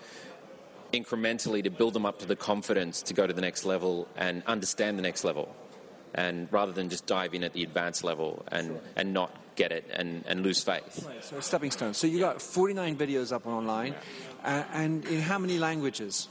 incrementally 0.94 1.64
to 1.64 1.70
build 1.70 1.94
them 1.94 2.06
up 2.06 2.20
to 2.20 2.26
the 2.26 2.36
confidence 2.36 3.02
to 3.04 3.14
go 3.14 3.28
to 3.28 3.34
the 3.34 3.42
next 3.42 3.66
level 3.66 4.08
and 4.16 4.44
understand 4.46 4.98
the 4.98 5.04
next 5.04 5.24
level. 5.24 5.54
And 6.16 6.48
rather 6.52 6.72
than 6.72 6.90
just 6.90 7.06
dive 7.06 7.34
in 7.34 7.44
at 7.44 7.54
the 7.54 7.62
advanced 7.62 8.04
level 8.04 8.46
and, 8.50 8.80
and 8.96 9.14
not 9.14 9.32
get 9.56 9.72
it 9.72 9.90
and, 9.94 10.24
and 10.28 10.44
lose 10.44 10.64
faith. 10.64 11.06
Right, 11.06 11.24
so 11.24 11.40
stepping 11.42 11.72
stones. 11.72 11.98
So 11.98 12.08
you 12.08 12.20
got 12.20 12.42
49 12.42 12.98
videos 12.98 13.34
up 13.34 13.46
online, 13.46 13.96
uh, 14.44 14.64
and 14.74 15.06
in 15.06 15.22
how 15.22 15.38
many 15.38 15.58
languages? 15.58 16.30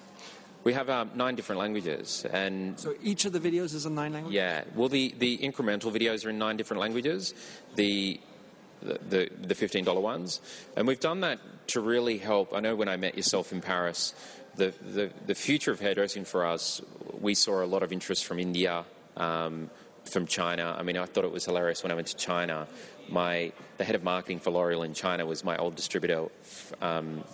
We 0.62 0.72
have 0.72 0.88
um, 0.88 1.10
nine 1.14 1.34
different 1.34 1.60
languages, 1.60 2.24
and 2.32 2.78
So 2.80 2.94
each 3.02 3.26
of 3.26 3.32
the 3.32 3.40
videos 3.40 3.74
is 3.74 3.84
in 3.84 3.94
nine 3.94 4.14
languages. 4.14 4.34
Yeah, 4.34 4.64
well, 4.74 4.88
the, 4.88 5.14
the 5.18 5.36
incremental 5.38 5.92
videos 5.92 6.24
are 6.24 6.30
in 6.30 6.38
nine 6.38 6.56
different 6.56 6.80
languages, 6.80 7.34
the 7.74 8.20
the, 8.84 8.98
the, 9.08 9.30
the 9.48 9.54
$15 9.54 10.00
ones. 10.00 10.40
And 10.76 10.86
we've 10.86 11.00
done 11.00 11.20
that 11.20 11.38
to 11.68 11.80
really 11.80 12.18
help. 12.18 12.52
I 12.52 12.60
know 12.60 12.76
when 12.76 12.88
I 12.88 12.96
met 12.96 13.16
yourself 13.16 13.50
in 13.50 13.62
Paris, 13.62 14.14
the, 14.56 14.74
the, 14.82 15.10
the 15.26 15.34
future 15.34 15.72
of 15.72 15.80
hairdressing 15.80 16.24
for 16.24 16.44
us, 16.44 16.82
we 17.18 17.34
saw 17.34 17.64
a 17.64 17.66
lot 17.66 17.82
of 17.82 17.92
interest 17.92 18.24
from 18.24 18.38
India, 18.38 18.84
um, 19.16 19.70
from 20.04 20.26
China. 20.26 20.74
I 20.78 20.82
mean, 20.82 20.96
I 20.96 21.06
thought 21.06 21.24
it 21.24 21.32
was 21.32 21.44
hilarious 21.44 21.82
when 21.82 21.92
I 21.92 21.94
went 21.94 22.08
to 22.08 22.16
China. 22.16 22.66
My, 23.08 23.52
the 23.76 23.84
head 23.84 23.94
of 23.94 24.02
marketing 24.02 24.40
for 24.40 24.50
L'Oreal 24.50 24.84
in 24.84 24.94
China 24.94 25.26
was 25.26 25.44
my 25.44 25.56
old 25.56 25.74
distributor. 25.74 26.28
Um, 26.80 27.24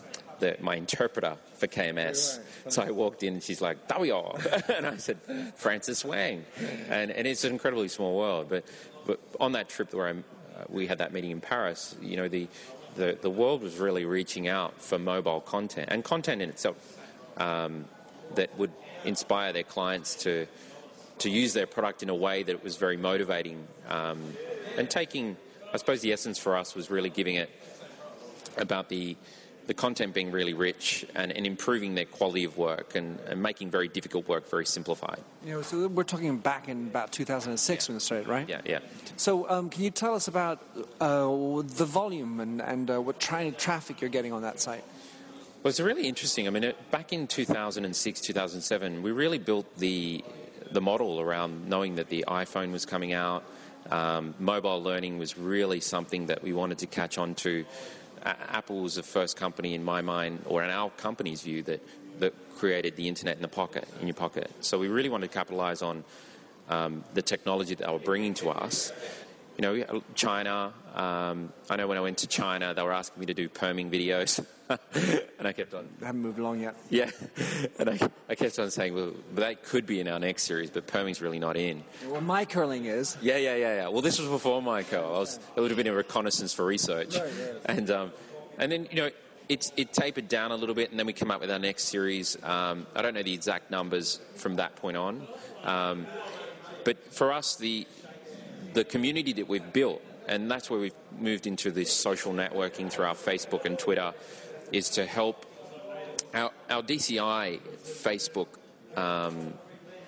the, 0.40 0.56
my 0.60 0.74
interpreter 0.74 1.36
for 1.54 1.66
KMS. 1.66 2.40
So 2.68 2.82
I 2.82 2.90
walked 2.90 3.22
in 3.22 3.34
and 3.34 3.42
she's 3.42 3.60
like, 3.60 3.86
Dario. 3.86 4.36
and 4.74 4.86
I 4.86 4.96
said, 4.96 5.18
Francis 5.54 6.04
Wang. 6.04 6.44
And, 6.88 7.10
and 7.10 7.26
it's 7.26 7.44
an 7.44 7.52
incredibly 7.52 7.88
small 7.88 8.16
world. 8.16 8.48
But, 8.48 8.64
but 9.06 9.20
on 9.38 9.52
that 9.52 9.68
trip 9.68 9.94
where 9.94 10.08
I'm, 10.08 10.24
uh, 10.56 10.64
we 10.68 10.86
had 10.86 10.98
that 10.98 11.12
meeting 11.12 11.30
in 11.30 11.40
Paris, 11.40 11.94
you 12.02 12.16
know, 12.16 12.28
the, 12.28 12.48
the, 12.96 13.18
the 13.20 13.30
world 13.30 13.62
was 13.62 13.76
really 13.76 14.04
reaching 14.04 14.48
out 14.48 14.80
for 14.80 14.98
mobile 14.98 15.40
content 15.40 15.88
and 15.90 16.02
content 16.02 16.42
in 16.42 16.48
itself 16.48 16.98
um, 17.36 17.84
that 18.34 18.56
would 18.58 18.72
inspire 19.04 19.52
their 19.52 19.62
clients 19.62 20.14
to, 20.16 20.46
to 21.20 21.30
use 21.30 21.52
their 21.52 21.66
product 21.66 22.02
in 22.02 22.08
a 22.08 22.14
way 22.14 22.42
that 22.42 22.52
it 22.52 22.64
was 22.64 22.76
very 22.76 22.96
motivating 22.96 23.66
um, 23.88 24.20
and 24.76 24.90
taking, 24.90 25.36
I 25.72 25.76
suppose 25.76 26.00
the 26.00 26.12
essence 26.12 26.38
for 26.38 26.56
us 26.56 26.74
was 26.74 26.90
really 26.90 27.10
giving 27.10 27.36
it 27.36 27.50
about 28.56 28.88
the 28.88 29.16
the 29.70 29.74
content 29.74 30.12
being 30.12 30.32
really 30.32 30.52
rich 30.52 31.06
and, 31.14 31.30
and 31.30 31.46
improving 31.46 31.94
their 31.94 32.04
quality 32.04 32.42
of 32.42 32.58
work 32.58 32.96
and, 32.96 33.20
and 33.28 33.40
making 33.40 33.70
very 33.70 33.86
difficult 33.86 34.26
work 34.26 34.50
very 34.50 34.66
simplified. 34.66 35.20
Yeah, 35.46 35.62
so 35.62 35.86
we're 35.86 36.02
talking 36.02 36.38
back 36.38 36.68
in 36.68 36.88
about 36.88 37.12
2006 37.12 37.88
when 37.88 37.96
it 37.96 38.00
started, 38.00 38.26
right? 38.26 38.48
Yeah, 38.48 38.62
yeah. 38.64 38.80
So 39.16 39.48
um, 39.48 39.70
can 39.70 39.84
you 39.84 39.90
tell 39.90 40.16
us 40.16 40.26
about 40.26 40.60
uh, 41.00 41.26
the 41.62 41.84
volume 41.84 42.40
and, 42.40 42.60
and 42.60 42.90
uh, 42.90 43.00
what 43.00 43.20
kind 43.20 43.46
of 43.46 43.58
traffic 43.58 44.00
you're 44.00 44.10
getting 44.10 44.32
on 44.32 44.42
that 44.42 44.60
site? 44.60 44.82
Well, 45.62 45.68
it's 45.68 45.78
really 45.78 46.08
interesting. 46.08 46.48
I 46.48 46.50
mean, 46.50 46.64
it, 46.64 46.90
back 46.90 47.12
in 47.12 47.28
2006, 47.28 48.20
2007, 48.22 49.02
we 49.02 49.12
really 49.12 49.38
built 49.38 49.78
the 49.78 50.24
the 50.72 50.80
model 50.80 51.20
around 51.20 51.68
knowing 51.68 51.96
that 51.96 52.08
the 52.08 52.24
iPhone 52.28 52.72
was 52.72 52.86
coming 52.86 53.12
out. 53.12 53.44
Um, 53.90 54.34
mobile 54.38 54.82
learning 54.82 55.18
was 55.18 55.38
really 55.38 55.80
something 55.80 56.26
that 56.26 56.42
we 56.42 56.52
wanted 56.52 56.78
to 56.78 56.86
catch 56.86 57.18
on 57.18 57.34
to. 57.36 57.64
A- 58.22 58.56
Apple 58.56 58.80
was 58.80 58.94
the 58.94 59.02
first 59.02 59.36
company, 59.36 59.74
in 59.74 59.82
my 59.82 60.02
mind, 60.02 60.42
or 60.46 60.62
in 60.62 60.70
our 60.70 60.90
company's 60.90 61.42
view, 61.42 61.62
that 61.62 61.80
that 62.20 62.34
created 62.56 62.96
the 62.96 63.08
internet 63.08 63.36
in 63.36 63.42
the 63.42 63.48
pocket, 63.48 63.88
in 64.00 64.06
your 64.06 64.14
pocket. 64.14 64.50
So 64.60 64.78
we 64.78 64.88
really 64.88 65.08
wanted 65.08 65.28
to 65.28 65.34
capitalize 65.34 65.80
on 65.80 66.04
um, 66.68 67.02
the 67.14 67.22
technology 67.22 67.74
that 67.74 67.86
they 67.86 67.92
were 67.92 67.98
bringing 67.98 68.34
to 68.34 68.50
us. 68.50 68.92
You 69.60 69.66
know, 69.66 70.02
China. 70.14 70.72
Um, 70.94 71.52
I 71.68 71.76
know 71.76 71.86
when 71.86 71.98
I 71.98 72.00
went 72.00 72.16
to 72.18 72.26
China, 72.26 72.72
they 72.72 72.82
were 72.82 72.94
asking 72.94 73.20
me 73.20 73.26
to 73.26 73.34
do 73.34 73.46
perming 73.50 73.90
videos, 73.90 74.42
and 75.38 75.46
I 75.46 75.52
kept 75.52 75.74
on. 75.74 75.86
I 76.00 76.06
haven't 76.06 76.22
moved 76.22 76.38
along 76.38 76.60
yet. 76.60 76.76
Yeah, 76.88 77.10
and 77.78 77.90
I, 77.90 77.98
I 78.26 78.36
kept 78.36 78.58
on 78.58 78.70
saying, 78.70 78.94
well, 78.94 79.12
that 79.34 79.62
could 79.62 79.84
be 79.84 80.00
in 80.00 80.08
our 80.08 80.18
next 80.18 80.44
series, 80.44 80.70
but 80.70 80.86
perming's 80.86 81.20
really 81.20 81.38
not 81.38 81.58
in. 81.58 81.84
Well, 82.08 82.22
my 82.22 82.46
curling 82.46 82.86
is. 82.86 83.18
Yeah, 83.20 83.36
yeah, 83.36 83.54
yeah, 83.54 83.74
yeah. 83.74 83.88
Well, 83.88 84.00
this 84.00 84.18
was 84.18 84.30
before 84.30 84.62
MyCurl. 84.62 85.04
I 85.04 85.18
was, 85.18 85.38
it 85.54 85.60
would 85.60 85.70
have 85.70 85.76
been 85.76 85.88
a 85.88 85.92
reconnaissance 85.92 86.54
for 86.54 86.64
research, 86.64 87.18
Right, 87.18 87.30
and 87.66 87.90
um, 87.90 88.12
and 88.56 88.72
then 88.72 88.88
you 88.90 88.96
know. 88.96 89.10
It's, 89.50 89.72
it 89.76 89.92
tapered 89.92 90.28
down 90.28 90.52
a 90.52 90.54
little 90.54 90.76
bit, 90.76 90.92
and 90.92 90.98
then 90.98 91.06
we 91.06 91.12
come 91.12 91.32
up 91.32 91.40
with 91.40 91.50
our 91.50 91.58
next 91.58 91.86
series. 91.86 92.40
Um, 92.44 92.86
I 92.94 93.02
don't 93.02 93.14
know 93.14 93.24
the 93.24 93.34
exact 93.34 93.68
numbers 93.68 94.20
from 94.36 94.54
that 94.56 94.76
point 94.76 94.96
on, 94.96 95.26
um, 95.64 96.06
but 96.84 97.12
for 97.12 97.32
us, 97.32 97.56
the 97.56 97.84
the 98.72 98.84
community 98.84 99.32
that 99.34 99.48
we've 99.48 99.72
built, 99.72 100.02
and 100.28 100.50
that's 100.50 100.70
where 100.70 100.80
we've 100.80 100.94
moved 101.18 101.46
into 101.46 101.70
this 101.70 101.92
social 101.92 102.32
networking 102.32 102.90
through 102.90 103.06
our 103.06 103.14
Facebook 103.14 103.64
and 103.64 103.78
Twitter, 103.78 104.12
is 104.72 104.90
to 104.90 105.06
help 105.06 105.46
our, 106.34 106.50
our 106.68 106.82
DCI 106.82 107.60
Facebook. 107.82 108.48
Um, 108.96 109.54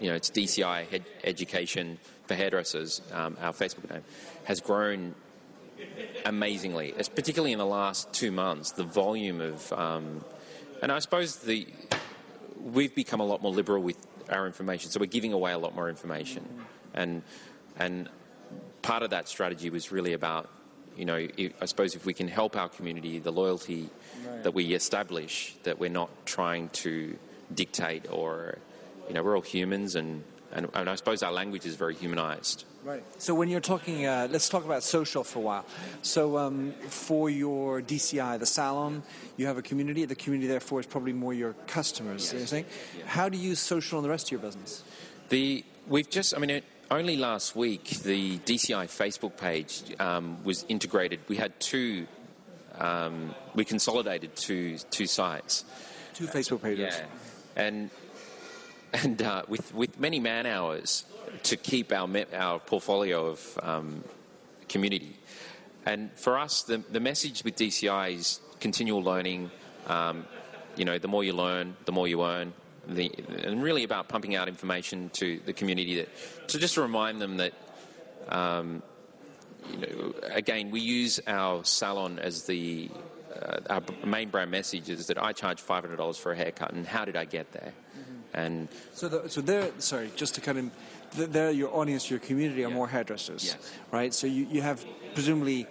you 0.01 0.09
know, 0.09 0.15
it's 0.15 0.31
DCI 0.31 0.87
Ed- 0.93 1.05
Education 1.25 1.99
for 2.27 2.35
Hairdressers. 2.35 3.03
Um, 3.13 3.37
our 3.41 3.53
Facebook 3.53 3.89
name 3.91 4.03
has 4.45 4.61
grown 4.61 5.15
amazingly, 6.25 6.95
it's 6.97 7.09
particularly 7.09 7.53
in 7.53 7.59
the 7.59 7.67
last 7.67 8.13
two 8.13 8.31
months. 8.31 8.73
The 8.73 8.85
volume 8.85 9.41
of, 9.41 9.73
um, 9.73 10.25
and 10.81 10.93
I 10.93 10.99
suppose 10.99 11.37
the 11.37 11.67
we've 12.61 12.95
become 12.95 13.21
a 13.21 13.25
lot 13.25 13.43
more 13.43 13.53
liberal 13.53 13.83
with 13.83 13.97
our 14.29 14.47
information, 14.47 14.91
so 14.91 15.01
we're 15.01 15.07
giving 15.07 15.33
away 15.33 15.53
a 15.53 15.59
lot 15.59 15.75
more 15.75 15.89
information, 15.89 16.49
and 16.95 17.23
and 17.79 18.09
part 18.83 19.03
of 19.03 19.11
that 19.11 19.29
strategy 19.29 19.71
was 19.71 19.93
really 19.93 20.13
about, 20.13 20.49
you 20.97 21.05
know, 21.05 21.29
if, 21.37 21.53
I 21.63 21.67
suppose 21.67 21.95
if 21.95 22.05
we 22.05 22.13
can 22.13 22.29
help 22.29 22.57
our 22.57 22.69
community, 22.69 23.19
the 23.19 23.33
loyalty 23.33 23.89
that 24.43 24.53
we 24.53 24.75
establish, 24.75 25.55
that 25.63 25.79
we're 25.79 25.91
not 25.91 26.11
trying 26.27 26.69
to 26.71 27.17
dictate 27.55 28.11
or, 28.11 28.59
you 29.09 29.15
know, 29.15 29.23
we're 29.23 29.37
all 29.37 29.43
humans, 29.43 29.95
and 29.95 30.25
and, 30.53 30.69
and 30.75 30.89
I 30.89 30.95
suppose 30.97 31.23
our 31.23 31.33
language 31.33 31.65
is 31.65 31.77
very 31.77 31.95
humanized. 31.95 32.65
Right. 32.85 33.03
So 33.19 33.35
when 33.35 33.49
you're 33.49 33.61
talking, 33.61 34.07
uh, 34.07 34.29
let's 34.31 34.49
talk 34.49 34.65
about 34.65 34.83
social 34.83 35.25
for 35.25 35.39
a 35.39 35.43
while. 35.43 35.65
So 36.03 36.37
um, 36.37 36.73
for 36.89 37.31
your 37.31 37.81
DCI, 37.81 38.39
the 38.39 38.47
salon, 38.47 39.03
you 39.37 39.47
have 39.47 39.57
a 39.57 39.63
community. 39.63 40.05
The 40.05 40.15
community, 40.15 40.49
therefore, 40.49 40.81
is 40.81 40.87
probably 40.87 41.13
more 41.13 41.33
your 41.33 41.55
customers. 41.67 42.33
You're 42.33 42.47
saying? 42.47 42.67
How 43.07 43.29
do 43.29 43.39
you 43.39 43.51
use 43.51 43.61
social 43.61 43.99
in 43.99 44.03
the 44.03 44.11
rest 44.11 44.27
of 44.27 44.33
your 44.33 44.41
business? 44.41 44.83
The 45.31 45.65
we've 45.87 46.11
just, 46.11 46.37
I 46.37 46.39
mean, 46.39 46.51
it, 46.51 46.65
only 46.93 47.17
last 47.17 47.57
week 47.57 47.85
the 48.03 48.39
DCI 48.39 48.85
Facebook 48.85 49.37
page 49.37 49.83
um, 49.99 50.45
was 50.45 50.65
integrated. 50.69 51.21
We 51.27 51.37
had 51.37 51.59
two, 51.59 52.07
um, 52.79 53.35
we 53.55 53.65
consolidated 53.65 54.37
two 54.37 54.79
two 54.91 55.07
sites. 55.07 55.65
Two 56.15 56.27
Facebook 56.27 56.63
pages. 56.63 56.95
Yeah, 56.95 57.07
and 57.57 57.91
and 58.93 59.23
uh, 59.23 59.43
with 59.49 59.75
with 59.75 59.99
many 59.99 60.21
man 60.21 60.47
hours 60.47 61.05
to 61.45 61.57
keep 61.57 61.93
our 61.93 62.09
our 62.35 62.59
portfolio 62.59 63.27
of 63.27 63.59
um, 63.63 64.05
community. 64.69 65.17
And 65.87 66.13
for 66.13 66.39
us, 66.39 66.63
the 66.63 66.79
the 66.79 67.01
message 67.01 67.43
with 67.43 67.57
DCI 67.57 68.17
is 68.17 68.41
continual 68.61 69.03
learning. 69.03 69.51
Um, 69.87 70.27
you 70.77 70.85
know, 70.85 70.99
the 70.99 71.09
more 71.09 71.25
you 71.25 71.33
learn, 71.33 71.77
the 71.87 71.93
more 71.93 72.07
you 72.07 72.23
earn. 72.23 72.53
The, 72.87 73.13
and 73.45 73.63
really 73.63 73.85
about 73.85 74.09
pumping 74.09 74.35
out 74.35 74.49
information 74.49 75.11
to 75.15 75.41
the 75.47 75.53
community 75.53 75.97
that 75.97 76.09
to 76.49 76.59
just 76.59 76.77
remind 76.77 77.21
them 77.21 77.37
that 77.37 77.53
um, 78.29 78.83
you 79.71 79.79
know 79.79 80.15
again 80.33 80.71
we 80.73 80.81
use 80.81 81.21
our 81.29 81.65
salon 81.65 82.19
as 82.19 82.43
the 82.45 82.91
uh, 83.41 83.61
our 83.71 83.83
main 84.05 84.31
brand 84.31 84.51
message 84.51 84.91
is 84.91 85.07
that 85.07 85.23
I 85.23 85.33
charge 85.33 85.61
five 85.61 85.85
hundred 85.85 85.97
dollars 85.97 86.19
for 86.19 86.33
a 86.33 86.37
haircut 86.37 86.73
and 86.73 86.85
how 86.87 87.05
did 87.05 87.17
I 87.17 87.25
get 87.25 87.53
there 87.53 87.73
and 88.35 88.69
So, 88.95 89.09
the, 89.09 89.29
so 89.29 89.41
they're 89.43 89.71
sorry, 89.79 90.11
just 90.17 90.35
to 90.37 90.41
kind 90.41 90.59
of, 90.59 90.71
th- 91.17 91.29
they're 91.31 91.51
your 91.51 91.69
audience, 91.77 92.11
your 92.11 92.19
community 92.19 92.65
are 92.65 92.69
Yeah. 92.69 92.75
more 92.75 92.89
hairdressers, 92.89 93.45
Yes. 93.45 93.73
right? 93.93 94.13
So 94.15 94.27
you, 94.27 94.47
you 94.51 94.63
have 94.63 94.85
presumably 95.15 95.67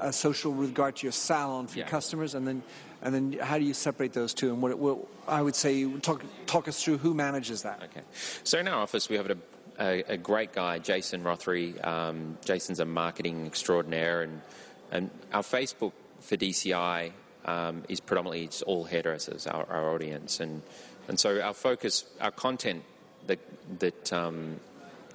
a 0.00 0.12
social 0.12 0.52
regard 0.52 0.96
to 0.96 1.06
your 1.06 1.12
salon 1.12 1.68
for 1.68 1.78
your 1.78 1.86
customers, 1.86 2.34
and 2.34 2.46
then 2.48 2.64
and 3.02 3.14
then 3.14 3.32
how 3.40 3.58
do 3.58 3.64
you 3.64 3.74
separate 3.74 4.12
those 4.12 4.34
two? 4.34 4.52
And 4.52 4.62
what, 4.62 4.78
what 4.78 4.98
I 5.26 5.42
would 5.42 5.56
say, 5.56 5.90
talk 5.98 6.22
talk 6.46 6.68
us 6.68 6.82
through 6.82 6.98
who 6.98 7.14
manages 7.14 7.62
that. 7.62 7.82
Okay. 7.84 8.02
So 8.44 8.58
in 8.58 8.68
our 8.68 8.82
office, 8.82 9.08
we 9.08 9.16
have 9.16 9.30
a, 9.30 9.36
a, 9.78 10.12
a 10.14 10.16
great 10.16 10.52
guy, 10.52 10.78
Jason 10.78 11.22
Rothery. 11.22 11.82
Um, 11.84 12.38
Jason's 12.44 12.80
a 12.80 12.84
marketing 12.84 13.46
extraordinaire, 13.46 14.22
and 14.22 14.42
and 14.90 15.10
our 15.32 15.42
Facebook 15.42 15.92
for 16.20 16.36
DCI 16.36 17.12
um, 17.46 17.84
is 17.88 18.00
predominantly 18.00 18.44
it's 18.44 18.62
all 18.62 18.84
hairdressers, 18.84 19.46
our, 19.46 19.66
our 19.70 19.94
audience, 19.94 20.40
and 20.40 20.62
and 21.08 21.18
so 21.18 21.40
our 21.40 21.54
focus, 21.54 22.04
our 22.20 22.30
content 22.30 22.84
that 23.26 23.38
that 23.78 24.12
um, 24.12 24.60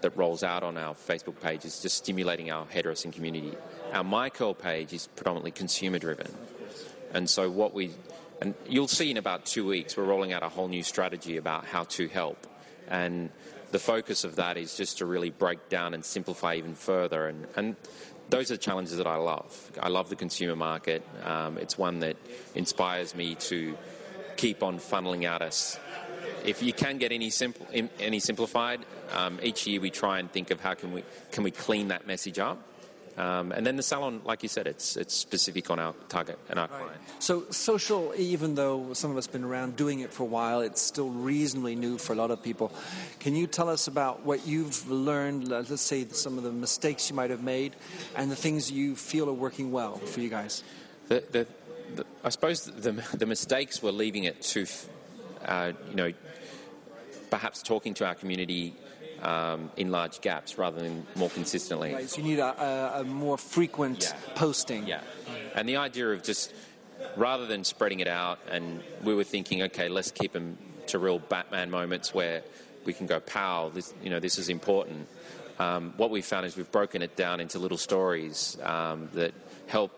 that 0.01 0.15
rolls 0.18 0.44
out 0.44 0.63
on 0.63 0.77
our 0.77 0.94
Facebook 0.94 1.39
page 1.42 1.65
is 1.65 1.82
just 1.82 1.98
stimulating 1.98 2.51
our 2.51 2.65
hairdressing 2.65 3.12
community. 3.12 3.54
Our 3.94 4.04
MyCurl 4.04 4.58
page 4.58 4.94
is 4.94 5.08
predominantly 5.15 5.51
consumer 5.51 6.00
driven. 6.00 6.27
And 7.15 7.29
so 7.29 7.50
what 7.50 7.74
we, 7.74 7.91
and 8.41 8.53
you'll 8.67 8.89
see 8.89 9.10
in 9.10 9.15
about 9.15 9.45
two 9.45 9.65
weeks, 9.65 9.95
we're 9.95 10.03
rolling 10.03 10.34
out 10.34 10.43
a 10.43 10.50
whole 10.50 10.67
new 10.67 10.84
strategy 10.84 11.38
about 11.38 11.65
how 11.65 11.86
to 11.86 12.10
help. 12.10 12.45
And 12.89 13.29
the 13.72 13.79
focus 13.79 14.25
of 14.25 14.36
that 14.36 14.57
is 14.57 14.75
just 14.75 14.98
to 14.98 15.05
really 15.05 15.29
break 15.29 15.69
down 15.69 15.93
and 15.93 16.03
simplify 16.03 16.55
even 16.55 16.75
further. 16.75 17.27
And, 17.27 17.48
and 17.55 17.75
those 18.29 18.51
are 18.51 18.57
challenges 18.57 18.98
that 18.98 19.07
I 19.07 19.15
love. 19.15 19.72
I 19.79 19.88
love 19.88 20.10
the 20.10 20.17
consumer 20.17 20.57
market. 20.57 21.03
Um, 21.24 21.57
it's 21.57 21.77
one 21.77 22.00
that 22.00 22.17
inspires 22.53 23.15
me 23.15 23.36
to 23.36 23.77
keep 24.36 24.62
on 24.62 24.77
funneling 24.77 25.24
out 25.24 25.41
us. 25.41 25.79
If 26.43 26.62
you 26.62 26.74
can 26.74 26.98
get 26.98 27.13
any 27.13 27.29
simple, 27.29 27.65
any 27.72 28.19
simplified, 28.19 28.86
um, 29.13 29.39
each 29.41 29.65
year 29.65 29.79
we 29.79 29.89
try 29.89 30.19
and 30.19 30.29
think 30.29 30.51
of 30.51 30.60
how 30.60 30.74
can 30.74 30.91
we 30.91 31.03
can 31.31 31.43
we 31.43 31.51
clean 31.51 31.88
that 31.88 32.05
message 32.05 32.39
up. 32.39 32.62
Um, 33.17 33.53
and 33.53 33.65
then 33.65 33.77
the 33.77 33.84
salon, 33.84 34.19
like 34.25 34.43
you 34.43 34.50
said, 34.50 34.67
it's 34.67 34.98
it's 34.98 35.13
specific 35.13 35.69
on 35.72 35.79
our 35.79 35.93
target 36.10 36.38
and 36.50 36.60
our 36.60 36.67
client. 36.67 36.91
So 37.19 37.45
social, 37.50 38.12
even 38.17 38.55
though 38.55 38.91
some 38.91 39.10
of 39.10 39.15
us 39.15 39.25
have 39.25 39.31
been 39.31 39.45
around 39.45 39.77
doing 39.77 40.01
it 40.01 40.12
for 40.12 40.24
a 40.24 40.25
while, 40.25 40.60
it's 40.60 40.81
still 40.81 41.10
reasonably 41.10 41.75
new 41.77 41.98
for 41.98 42.12
a 42.12 42.15
lot 42.17 42.29
of 42.29 42.43
people. 42.43 42.74
Can 43.19 43.34
you 43.34 43.48
tell 43.48 43.69
us 43.69 43.88
about 43.88 44.25
what 44.25 44.45
you've 44.45 44.91
learned? 44.91 45.48
let- 45.48 45.69
Let's 45.69 45.81
say 45.81 46.05
some 46.10 46.38
of 46.38 46.43
the 46.43 46.51
mistakes 46.51 47.10
you 47.10 47.15
might 47.15 47.29
have 47.29 47.41
made, 47.41 47.75
and 48.17 48.29
the 48.29 48.36
things 48.36 48.69
you 48.69 48.98
feel 48.98 49.29
are 49.29 49.34
working 49.34 49.72
well 49.72 49.95
for 49.95 50.19
you 50.19 50.29
guys. 50.29 50.62
The, 51.07 51.24
the, 51.31 51.48
the, 51.95 52.05
I 52.24 52.29
suppose 52.29 52.65
the, 52.65 52.91
the 53.13 53.25
mistakes 53.25 53.81
were 53.81 53.93
leaving 53.93 54.25
it 54.25 54.41
to, 54.41 54.65
uh, 55.45 55.72
you 55.89 55.95
know, 55.95 56.12
perhaps 57.29 57.63
talking 57.63 57.93
to 57.95 58.05
our 58.05 58.15
community 58.15 58.75
um, 59.22 59.72
in 59.77 59.91
large 59.91 60.22
gaps 60.22 60.57
rather 60.57 60.81
than 60.81 61.05
more 61.15 61.29
consistently. 61.29 61.93
Right, 61.93 62.10
so 62.10 62.22
you 62.22 62.27
need 62.27 62.39
a, 62.39 63.00
a, 63.00 63.03
more 63.03 63.38
frequent 63.38 64.12
Yeah. 64.12 64.34
posting. 64.36 64.88
Yeah. 64.88 65.01
And 65.55 65.67
the 65.67 65.77
idea 65.77 66.10
of 66.12 66.24
just 66.24 66.53
rather 67.15 67.45
than 67.45 67.63
spreading 67.63 68.00
it 68.00 68.07
out, 68.07 68.39
and 68.50 68.81
we 69.03 69.13
were 69.13 69.24
thinking, 69.24 69.63
okay, 69.63 69.89
let's 69.89 70.12
keep 70.12 70.34
them 70.34 70.57
to 70.88 71.00
real 71.00 71.19
Batman 71.19 71.72
moments 71.72 72.13
where 72.13 72.43
we 72.86 72.93
can 72.93 73.07
go, 73.07 73.19
pow, 73.19 73.69
this, 73.69 73.93
you 74.03 74.10
know, 74.10 74.19
this 74.19 74.38
is 74.38 74.50
important. 74.50 75.07
Um, 75.57 75.93
what 75.98 76.10
we've 76.10 76.25
found 76.25 76.45
is 76.45 76.57
we've 76.57 76.72
broken 76.72 77.01
it 77.01 77.15
down 77.15 77.39
into 77.39 77.60
little 77.60 77.77
stories 77.77 78.57
um, 78.62 79.10
that 79.13 79.34
help 79.67 79.91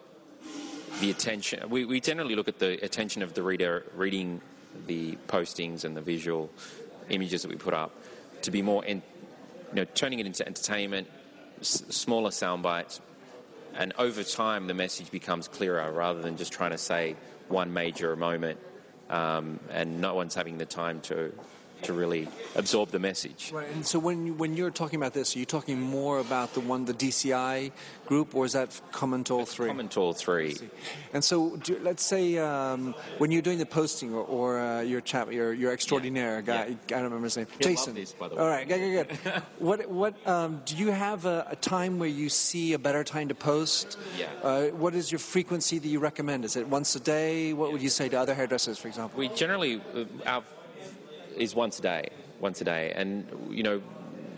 the 1.02 1.10
attention. 1.12 1.70
We, 1.70 1.86
we 1.86 2.00
generally 2.00 2.36
look 2.36 2.48
at 2.48 2.60
the 2.60 2.84
attention 2.84 3.22
of 3.22 3.34
the 3.34 3.44
reader 3.44 3.84
reading 3.96 4.42
the 4.86 5.18
postings 5.28 5.84
and 5.84 5.98
the 5.98 6.02
visual 6.02 6.50
images 7.10 7.42
that 7.42 7.50
we 7.50 7.56
put 7.56 7.74
up 7.74 7.92
to 8.48 8.52
be 8.52 8.62
more, 8.62 8.84
in, 8.86 9.02
you 9.72 9.76
know, 9.76 9.86
turning 9.94 10.20
it 10.20 10.26
into 10.26 10.48
entertainment, 10.48 11.08
s- 11.60 11.84
smaller 11.90 12.32
sound 12.32 12.64
bites, 12.64 13.02
and 13.76 13.92
over 13.98 14.24
time 14.24 14.68
the 14.68 14.74
message 14.74 15.12
becomes 15.12 15.50
clearer 15.50 15.92
rather 15.92 16.22
than 16.22 16.38
just 16.38 16.54
trying 16.54 16.72
to 16.72 16.78
say 16.78 17.18
one 17.50 17.74
major 17.74 18.16
moment 18.16 18.58
um, 19.10 19.60
and 19.70 20.00
no 20.00 20.16
one's 20.16 20.34
having 20.34 20.58
the 20.58 20.66
time 20.66 21.02
to 21.02 21.34
to 21.84 21.94
really 21.94 22.28
absorb 22.56 22.90
the 22.90 23.00
message. 23.00 23.52
Right, 23.54 23.70
and 23.70 23.86
so 23.86 24.00
when 24.00 24.28
you, 24.28 24.34
when 24.34 24.56
you're 24.56 24.72
talking 24.72 24.98
about 24.98 25.14
this, 25.14 25.36
are 25.36 25.40
you 25.40 25.46
talking 25.46 25.80
more 25.80 26.20
about 26.20 26.54
the 26.54 26.60
one, 26.62 26.86
the 26.86 26.94
DCI 26.94 27.72
group, 28.06 28.36
or 28.36 28.46
is 28.46 28.54
that 28.54 28.80
common 28.92 29.24
to 29.26 29.34
all 29.34 29.46
three? 29.46 29.68
Common 29.68 29.90
to 29.90 30.00
all 30.00 30.14
three. 30.14 30.58
And 31.14 31.24
so, 31.24 31.58
do, 31.58 31.80
let's 31.82 32.04
say 32.04 32.38
um, 32.38 32.96
when 33.18 33.32
you're 33.32 33.42
doing 33.42 33.60
the 33.60 33.66
posting, 33.66 34.14
or, 34.14 34.24
or 34.24 34.60
uh, 34.60 34.82
your 34.82 35.02
chap, 35.02 35.32
your 35.32 35.54
your 35.54 35.72
extraordinaire 35.72 36.42
guy, 36.42 36.64
I 36.64 36.78
don't 36.90 37.04
remember 37.04 37.26
his 37.26 37.38
name, 37.38 37.48
He'll 37.60 37.70
Jason. 37.70 37.96
this, 37.96 38.14
by 38.14 38.28
the 38.28 38.36
way. 38.36 38.42
All 38.42 38.48
right, 38.48 38.68
good, 38.68 38.80
good, 38.80 39.18
good. 39.24 39.34
what 39.60 39.90
what 39.90 40.28
um, 40.28 40.62
do 40.66 40.76
you 40.76 40.92
have 40.92 41.26
a, 41.26 41.48
a 41.52 41.56
time 41.56 42.00
where 42.00 42.10
you 42.10 42.30
see 42.30 42.74
a 42.74 42.80
better 42.80 43.04
time 43.04 43.28
to 43.30 43.36
post? 43.36 43.98
Yeah. 44.18 44.28
Uh, 44.44 44.68
what 44.68 44.96
is 44.96 45.12
your 45.12 45.20
frequency 45.20 45.80
that 45.80 45.88
you 45.88 46.00
recommend? 46.00 46.46
Is 46.46 46.56
it 46.56 46.68
once 46.68 46.96
a 46.96 47.00
day? 47.00 47.54
What 47.54 47.72
would 47.72 47.82
you 47.82 47.90
say 47.90 48.10
to 48.10 48.20
other 48.20 48.34
hairdressers, 48.34 48.78
for 48.78 48.88
example? 48.88 49.20
We 49.20 49.30
generally 49.30 49.82
uh, 49.96 50.06
our 50.26 50.44
is 51.38 51.56
once 51.56 51.80
a 51.80 51.82
day, 51.82 52.10
once 52.40 52.62
a 52.62 52.66
day, 52.66 52.92
and 52.96 53.26
you 53.50 53.64
know 53.64 53.82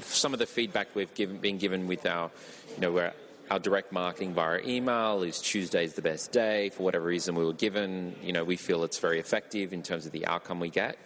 some 0.01 0.33
of 0.33 0.39
the 0.39 0.45
feedback 0.45 0.87
we've 0.95 1.13
given, 1.13 1.37
been 1.37 1.57
given 1.57 1.87
with 1.87 2.05
our, 2.05 2.31
you 2.75 2.81
know, 2.81 2.91
where 2.91 3.13
our 3.49 3.59
direct 3.59 3.91
marketing 3.91 4.33
via 4.33 4.59
email 4.65 5.23
is 5.23 5.41
Tuesday's 5.41 5.93
the 5.93 6.01
best 6.01 6.31
day. 6.31 6.69
For 6.69 6.83
whatever 6.83 7.05
reason 7.05 7.35
we 7.35 7.43
were 7.43 7.53
given, 7.53 8.15
you 8.21 8.31
know, 8.31 8.43
we 8.43 8.55
feel 8.55 8.83
it's 8.83 8.99
very 8.99 9.19
effective 9.19 9.73
in 9.73 9.81
terms 9.81 10.05
of 10.05 10.11
the 10.11 10.25
outcome 10.25 10.59
we 10.59 10.69
get. 10.69 10.97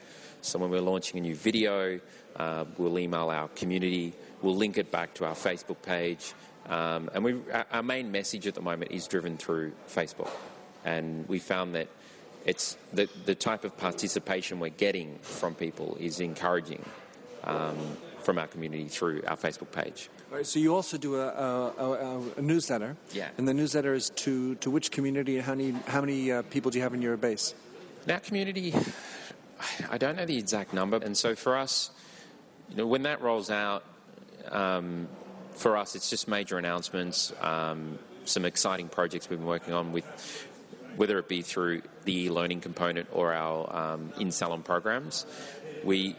So 0.42 0.60
when 0.60 0.70
we're 0.70 0.82
launching 0.82 1.20
a 1.20 1.22
new 1.22 1.36
video, 1.36 2.00
uh, 2.36 2.66
we'll 2.78 3.00
email 3.00 3.30
our 3.30 3.48
community. 3.50 4.14
We'll 4.42 4.56
link 4.56 4.78
it 4.78 4.92
back 4.92 5.14
to 5.16 5.26
our 5.26 5.36
Facebook 5.36 5.82
page. 5.82 6.34
Um, 6.68 7.10
and 7.14 7.24
we, 7.24 7.36
our 7.72 7.84
main 7.84 8.12
message 8.12 8.46
at 8.48 8.56
the 8.56 8.62
moment 8.62 8.92
is 8.92 9.08
driven 9.08 9.38
through 9.38 9.72
Facebook. 9.88 10.32
And 10.84 11.28
we 11.30 11.40
found 11.40 11.76
that 11.76 11.88
it's 12.46 12.78
the, 12.92 13.08
the 13.26 13.36
type 13.36 13.64
of 13.64 13.78
participation 13.78 14.60
we're 14.60 14.70
getting 14.70 15.18
from 15.22 15.56
people 15.56 15.98
is 16.00 16.20
encouraging 16.20 16.84
um, 17.44 17.78
from 18.22 18.38
our 18.38 18.48
community 18.48 18.88
through 18.88 19.22
our 19.28 19.38
Facebook 19.38 19.72
page. 19.72 20.10
Right, 20.32 20.46
so 20.46 20.60
you 20.60 20.74
also 20.74 20.98
do 20.98 21.16
a, 21.16 21.28
a, 21.28 21.74
a, 21.78 22.22
a, 22.38 22.42
newsletter. 22.42 22.98
Yeah. 23.14 23.30
And 23.38 23.48
the 23.48 23.54
newsletter 23.54 23.94
is 23.94 24.10
to, 24.10 24.56
to 24.56 24.72
which 24.72 24.92
community 24.92 25.38
and 25.38 25.46
how 25.46 25.56
many, 25.56 25.72
how 25.88 26.02
many 26.02 26.32
uh, 26.32 26.42
people 26.44 26.72
do 26.72 26.80
you 26.80 26.84
have 26.84 26.94
in 26.94 27.02
your 27.02 27.18
base? 27.18 27.54
Our 28.10 28.20
community, 28.20 28.74
I 29.90 29.98
don't 29.98 30.16
know 30.16 30.26
the 30.26 30.38
exact 30.38 30.74
number. 30.74 30.98
And 30.98 31.18
so 31.18 31.36
for 31.36 31.56
us, 31.58 31.92
you 32.70 32.78
know, 32.78 32.88
when 32.88 33.04
that 33.04 33.22
rolls 33.22 33.50
out, 33.50 33.84
um, 34.50 35.08
for 35.52 35.78
us, 35.78 35.96
it's 35.96 36.10
just 36.10 36.28
major 36.28 36.58
announcements, 36.58 37.32
um, 37.42 38.00
some 38.26 38.46
exciting 38.46 38.90
projects 38.90 39.30
we've 39.30 39.40
been 39.40 39.48
working 39.48 39.74
on 39.74 39.92
with, 39.92 40.48
whether 40.96 41.20
it 41.20 41.28
be 41.28 41.42
through 41.42 41.82
the 42.06 42.30
learning 42.30 42.62
component 42.62 43.08
or 43.12 43.34
our 43.34 43.76
um, 43.76 44.14
in-salon 44.20 44.64
programs. 44.64 45.26
We 45.84 46.16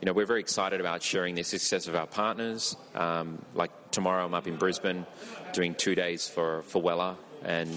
you 0.00 0.06
know, 0.06 0.12
we're 0.12 0.26
very 0.26 0.40
excited 0.40 0.78
about 0.80 1.02
sharing 1.02 1.34
the 1.34 1.42
success 1.42 1.88
of 1.88 1.94
our 1.94 2.06
partners. 2.06 2.76
Um, 2.94 3.42
like 3.54 3.70
tomorrow, 3.90 4.26
I'm 4.26 4.34
up 4.34 4.46
in 4.46 4.56
Brisbane 4.56 5.06
doing 5.52 5.74
two 5.74 5.94
days 5.94 6.28
for, 6.28 6.62
for 6.64 6.82
Wella 6.82 7.16
and 7.42 7.70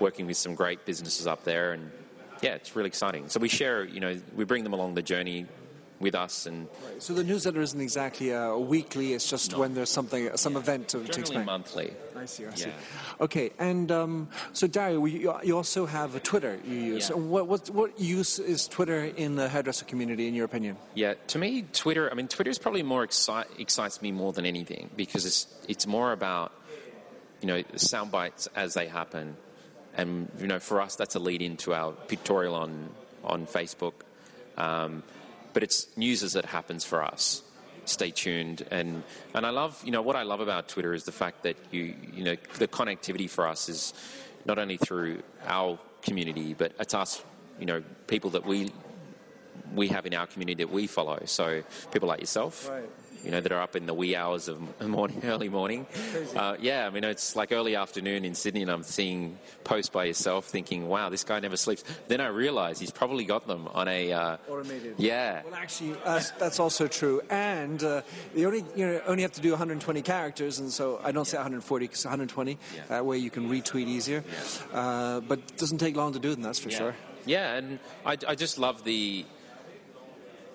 working 0.00 0.26
with 0.26 0.36
some 0.36 0.56
great 0.56 0.84
businesses 0.84 1.28
up 1.28 1.44
there. 1.44 1.72
And 1.72 1.92
yeah, 2.42 2.54
it's 2.54 2.74
really 2.74 2.88
exciting. 2.88 3.28
So 3.28 3.38
we 3.38 3.48
share, 3.48 3.84
you 3.84 4.00
know, 4.00 4.20
we 4.34 4.44
bring 4.44 4.64
them 4.64 4.72
along 4.72 4.94
the 4.94 5.02
journey 5.02 5.46
with 6.04 6.14
us. 6.14 6.46
And 6.46 6.68
right. 6.84 7.02
so 7.02 7.14
the 7.14 7.24
newsletter 7.24 7.62
isn't 7.62 7.80
exactly 7.80 8.30
a 8.30 8.56
weekly; 8.56 9.14
it's 9.14 9.28
just 9.28 9.52
no. 9.52 9.60
when 9.60 9.74
there's 9.74 9.90
something, 9.90 10.36
some 10.36 10.52
yeah. 10.52 10.58
event 10.60 10.88
to, 10.88 11.02
to 11.02 11.20
explain. 11.20 11.46
monthly. 11.46 11.92
I 12.14 12.26
see. 12.26 12.44
I 12.44 12.50
yeah. 12.50 12.54
see. 12.54 12.70
Okay, 13.20 13.50
and 13.58 13.90
um, 13.90 14.28
so 14.52 14.66
Dario, 14.66 15.04
you, 15.06 15.56
also 15.56 15.86
have 15.86 16.14
a 16.14 16.20
Twitter 16.20 16.60
you 16.68 16.76
use. 16.76 17.10
Yeah. 17.10 17.16
What, 17.16 17.48
what 17.48 17.70
what 17.70 17.98
use 17.98 18.38
is 18.38 18.68
Twitter 18.68 19.04
in 19.04 19.34
the 19.34 19.48
hairdresser 19.48 19.86
community, 19.86 20.28
in 20.28 20.34
your 20.34 20.44
opinion? 20.44 20.76
Yeah, 20.94 21.14
to 21.28 21.38
me, 21.38 21.62
Twitter. 21.72 22.10
I 22.10 22.14
mean, 22.14 22.28
Twitter 22.28 22.50
is 22.50 22.58
probably 22.58 22.82
more 22.82 23.02
excite, 23.02 23.48
excites 23.58 24.02
me 24.02 24.12
more 24.12 24.32
than 24.32 24.46
anything 24.46 24.90
because 24.94 25.24
it's 25.24 25.46
it's 25.66 25.86
more 25.86 26.12
about 26.12 26.52
you 27.40 27.48
know 27.48 27.62
sound 27.76 28.12
bites 28.12 28.46
as 28.54 28.74
they 28.74 28.86
happen. 28.86 29.36
And 29.96 30.28
you 30.38 30.48
know, 30.48 30.58
for 30.58 30.80
us, 30.80 30.96
that's 30.96 31.14
a 31.14 31.20
lead 31.20 31.40
into 31.40 31.72
our 31.72 31.92
pictorial 31.92 32.54
on 32.54 32.90
on 33.24 33.46
Facebook. 33.46 33.94
Um, 34.56 35.02
but 35.54 35.62
it's 35.62 35.86
news 35.96 36.22
as 36.22 36.36
it 36.36 36.44
happens 36.44 36.84
for 36.84 37.02
us. 37.02 37.42
Stay 37.86 38.10
tuned, 38.10 38.66
and 38.70 39.02
and 39.34 39.46
I 39.46 39.50
love 39.50 39.80
you 39.84 39.90
know 39.90 40.02
what 40.02 40.16
I 40.16 40.22
love 40.22 40.40
about 40.40 40.68
Twitter 40.68 40.92
is 40.92 41.04
the 41.04 41.12
fact 41.12 41.44
that 41.44 41.56
you 41.70 41.94
you 42.12 42.24
know 42.24 42.36
the 42.58 42.68
connectivity 42.68 43.28
for 43.28 43.46
us 43.46 43.68
is 43.68 43.94
not 44.44 44.58
only 44.58 44.76
through 44.76 45.22
our 45.46 45.78
community, 46.02 46.54
but 46.54 46.72
it's 46.78 46.94
us 46.94 47.22
you 47.58 47.66
know 47.66 47.82
people 48.06 48.30
that 48.30 48.44
we 48.44 48.72
we 49.74 49.88
have 49.88 50.06
in 50.06 50.14
our 50.14 50.26
community 50.26 50.64
that 50.64 50.72
we 50.72 50.86
follow. 50.86 51.20
So 51.24 51.62
people 51.92 52.08
like 52.08 52.20
yourself. 52.20 52.68
Right 52.68 52.88
you 53.24 53.30
know, 53.30 53.40
that 53.40 53.50
are 53.52 53.60
up 53.60 53.74
in 53.74 53.86
the 53.86 53.94
wee 53.94 54.14
hours 54.14 54.48
of 54.48 54.60
morning, 54.86 55.20
early 55.24 55.48
morning. 55.48 55.86
Uh, 56.36 56.56
yeah, 56.60 56.86
I 56.86 56.90
mean, 56.90 57.04
it's 57.04 57.34
like 57.36 57.52
early 57.52 57.74
afternoon 57.76 58.24
in 58.24 58.34
Sydney, 58.34 58.62
and 58.62 58.70
I'm 58.70 58.82
seeing 58.82 59.38
posts 59.64 59.88
by 59.88 60.04
yourself, 60.04 60.46
thinking, 60.46 60.88
"Wow, 60.88 61.08
this 61.08 61.24
guy 61.24 61.40
never 61.40 61.56
sleeps." 61.56 61.84
Then 62.08 62.20
I 62.20 62.28
realise 62.28 62.78
he's 62.78 62.90
probably 62.90 63.24
got 63.24 63.46
them 63.46 63.68
on 63.72 63.88
a 63.88 64.12
uh, 64.12 64.36
automated. 64.48 64.94
Yeah. 64.98 65.42
Well, 65.44 65.54
actually, 65.54 65.96
uh, 66.04 66.20
that's 66.38 66.60
also 66.60 66.86
true, 66.86 67.22
and 67.30 67.82
uh, 67.82 68.02
you 68.34 68.46
only 68.46 68.64
you 68.76 68.86
know 68.86 69.00
only 69.06 69.22
have 69.22 69.32
to 69.32 69.40
do 69.40 69.50
120 69.50 70.02
characters, 70.02 70.58
and 70.58 70.70
so 70.70 71.00
I 71.02 71.12
don't 71.12 71.26
say 71.26 71.38
140 71.38 71.86
because 71.86 72.04
120 72.04 72.58
yeah. 72.74 72.82
that 72.88 73.06
way 73.06 73.18
you 73.18 73.30
can 73.30 73.48
retweet 73.48 73.86
easier. 73.86 74.22
Yeah. 74.72 74.78
Uh, 74.78 75.20
but 75.20 75.38
it 75.38 75.56
doesn't 75.56 75.78
take 75.78 75.96
long 75.96 76.12
to 76.12 76.18
do 76.18 76.30
them, 76.30 76.42
that's 76.42 76.58
for 76.58 76.70
yeah. 76.70 76.78
sure. 76.78 76.94
Yeah, 77.26 77.54
and 77.54 77.78
I, 78.04 78.18
I 78.28 78.34
just 78.34 78.58
love 78.58 78.84
the 78.84 79.24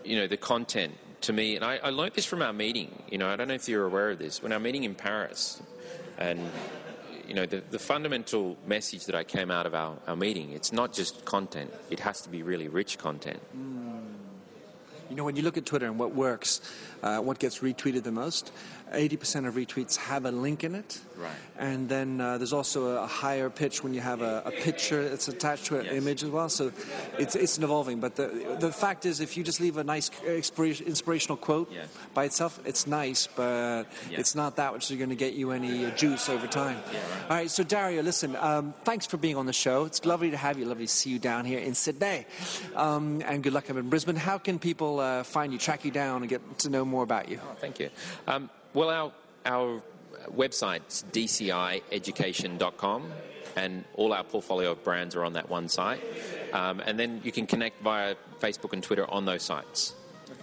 you 0.04 0.16
know 0.16 0.28
the 0.28 0.38
content 0.38 0.96
to 1.22 1.34
me, 1.34 1.56
and 1.56 1.66
I, 1.66 1.78
I 1.78 1.90
learned 1.90 2.14
this 2.14 2.26
from 2.26 2.42
our 2.42 2.54
meeting. 2.54 3.04
You 3.10 3.18
know, 3.18 3.30
I 3.30 3.36
don't 3.36 3.48
know 3.48 3.54
if 3.54 3.68
you're 3.68 3.86
aware 3.86 4.12
of 4.12 4.20
this. 4.20 4.42
When 4.42 4.52
our 4.52 4.60
meeting 4.60 4.84
in 4.84 4.96
Paris, 4.96 5.62
and 6.17 6.50
you 7.28 7.34
know, 7.36 7.46
the, 7.46 7.62
the 7.70 7.80
fundamental 7.80 8.58
message 8.65 9.06
that 9.06 9.15
I 9.15 9.24
came 9.24 9.52
out 9.52 9.65
of 9.65 9.76
our, 9.76 9.98
our 10.08 10.15
meeting, 10.15 10.52
it's 10.52 10.74
not 10.74 10.93
just 10.93 11.26
content. 11.26 11.72
It 11.89 12.00
has 12.00 12.22
to 12.22 12.30
be 12.30 12.41
really 12.41 12.67
rich 12.67 12.98
content. 12.98 13.39
Mm. 13.56 14.00
You 15.10 15.15
know, 15.15 15.24
when 15.24 15.36
you 15.36 15.41
look 15.41 15.58
at 15.58 15.65
Twitter 15.65 15.88
and 15.88 15.98
what 15.98 16.13
works, 16.13 16.62
uh, 17.02 17.20
what 17.20 17.39
gets 17.39 17.60
retweeted 17.60 18.04
the 18.04 18.12
most, 18.12 18.52
80% 18.93 19.47
of 19.47 19.56
retweets 19.56 19.97
have 19.97 20.25
a 20.25 20.32
link 20.32 20.63
in 20.63 20.75
it. 20.75 20.99
Right. 21.17 21.32
And 21.58 21.89
then 21.89 22.21
uh, 22.21 22.38
there's 22.38 22.54
also 22.54 22.97
a 22.97 23.08
higher 23.08 23.49
pitch 23.49 23.84
when 23.84 23.93
you 23.93 24.02
have 24.02 24.21
a, 24.21 24.43
a 24.45 24.52
picture 24.52 25.08
that's 25.10 25.28
attached 25.28 25.65
to 25.65 25.80
an 25.80 25.86
yes. 25.86 25.93
image 25.95 26.23
as 26.23 26.30
well. 26.30 26.49
So 26.49 26.71
it's, 27.17 27.36
it's 27.36 27.58
evolving. 27.58 27.99
But 27.99 28.15
the, 28.15 28.58
the 28.60 28.71
fact 28.71 29.06
is, 29.06 29.19
if 29.19 29.36
you 29.36 29.43
just 29.43 29.60
leave 29.60 29.78
a 29.78 29.84
nice 29.84 30.10
inspirational 30.25 31.38
quote 31.38 31.71
yes. 31.71 31.89
by 32.13 32.25
itself, 32.25 32.60
it's 32.65 32.88
nice, 32.88 33.28
but 33.28 33.86
it's 34.10 34.36
not 34.36 34.56
that 34.56 34.73
which 34.73 34.89
is 34.89 34.97
going 34.97 35.10
to 35.10 35.15
get 35.15 35.34
you 35.34 35.52
any 35.52 35.86
uh, 35.86 35.91
juice 35.91 36.30
over 36.30 36.47
time. 36.47 36.78
Yeah, 36.91 36.99
right. 36.99 37.23
All 37.23 37.38
right, 37.38 37.52
so 37.52 37.63
Dario, 37.63 38.02
listen, 38.02 38.36
um, 38.38 38.73
thanks 38.84 39.06
for 39.06 39.17
being 39.17 39.36
on 39.36 39.45
the 39.45 39.54
show. 39.54 39.86
It's 39.86 40.06
lovely 40.06 40.32
to 40.32 40.38
have 40.38 40.58
you. 40.58 40.65
Lovely 40.65 40.86
to 40.86 40.91
see 40.91 41.10
you 41.10 41.19
down 41.19 41.45
here 41.45 41.60
in 41.60 41.75
Sydney. 41.75 42.25
Um, 42.75 43.21
and 43.25 43.43
good 43.43 43.54
luck 43.54 43.69
up 43.69 43.78
in 43.78 43.89
Brisbane. 43.89 44.15
How 44.15 44.38
can 44.38 44.60
people 44.60 44.99
uh, 44.99 45.23
find 45.23 45.52
you, 45.52 45.60
track 45.60 45.84
you 45.84 45.91
down, 45.91 46.21
and 46.21 46.30
get 46.30 46.60
to 46.60 46.69
know 46.69 46.86
more 46.86 47.04
about 47.04 47.30
you? 47.30 47.39
Oh, 47.43 47.56
thank 47.60 47.80
you. 47.80 47.89
Um, 48.28 48.49
well, 48.73 48.89
our, 48.89 49.12
our 49.45 49.82
website's 50.36 51.05
dcieducation.com, 51.12 53.12
and 53.55 53.84
all 53.95 54.13
our 54.13 54.23
portfolio 54.23 54.71
of 54.71 54.84
brands 54.84 55.15
are 55.15 55.23
on 55.23 55.34
that 55.34 55.49
one 55.49 55.69
site. 55.69 56.01
Um, 56.53 56.82
and 56.86 56.99
then 56.99 57.21
you 57.23 57.32
can 57.32 57.47
connect 57.47 57.82
via 57.82 58.15
Facebook 58.39 58.73
and 58.73 58.84
Twitter 58.84 59.10
on 59.10 59.25
those 59.25 59.43
sites. 59.43 59.93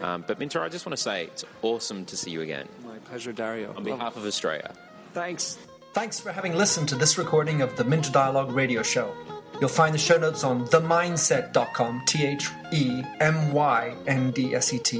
Um, 0.00 0.24
but 0.26 0.38
Minter, 0.38 0.62
I 0.62 0.68
just 0.68 0.84
want 0.84 0.96
to 0.96 1.02
say 1.02 1.24
it's 1.24 1.44
awesome 1.62 2.04
to 2.06 2.16
see 2.16 2.30
you 2.30 2.42
again. 2.42 2.68
My 2.84 2.98
pleasure, 2.98 3.32
Dario. 3.32 3.72
On 3.76 3.84
behalf 3.84 4.16
of 4.16 4.26
Australia. 4.26 4.74
Thanks. 5.12 5.58
Thanks 5.92 6.20
for 6.20 6.32
having 6.32 6.54
listened 6.54 6.88
to 6.90 6.94
this 6.94 7.16
recording 7.16 7.62
of 7.62 7.76
the 7.76 7.84
Minter 7.84 8.12
Dialogue 8.12 8.52
radio 8.52 8.82
show. 8.82 9.14
You'll 9.60 9.70
find 9.70 9.94
the 9.94 9.98
show 9.98 10.18
notes 10.18 10.44
on 10.44 10.66
themyndset.com, 10.66 12.02
T 12.06 12.26
H 12.26 12.50
E 12.72 13.02
M 13.20 13.52
Y 13.52 13.94
N 14.06 14.30
D 14.32 14.54
S 14.54 14.74
E 14.74 14.78
T, 14.78 14.98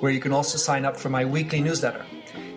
where 0.00 0.10
you 0.10 0.20
can 0.20 0.32
also 0.32 0.56
sign 0.56 0.86
up 0.86 0.96
for 0.96 1.10
my 1.10 1.26
weekly 1.26 1.60
newsletter. 1.60 2.06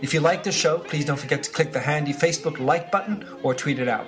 If 0.02 0.14
you 0.14 0.20
like 0.20 0.44
the 0.44 0.52
show, 0.52 0.80
please 0.80 1.06
don't 1.06 1.20
forget 1.20 1.44
to 1.44 1.52
click 1.52 1.72
the 1.74 1.80
handy 1.80 2.12
Facebook 2.14 2.60
like 2.60 2.92
button 2.92 3.26
or 3.44 3.54
tweet 3.54 3.80
it 3.80 3.88
out. 3.88 4.08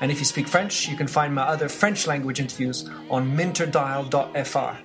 And 0.00 0.10
if 0.10 0.18
you 0.18 0.24
speak 0.24 0.48
French, 0.48 0.88
you 0.88 0.96
can 0.96 1.06
find 1.06 1.34
my 1.34 1.42
other 1.42 1.68
French 1.68 2.06
language 2.06 2.40
interviews 2.40 2.88
on 3.10 3.36
minterdial.fr. 3.36 4.78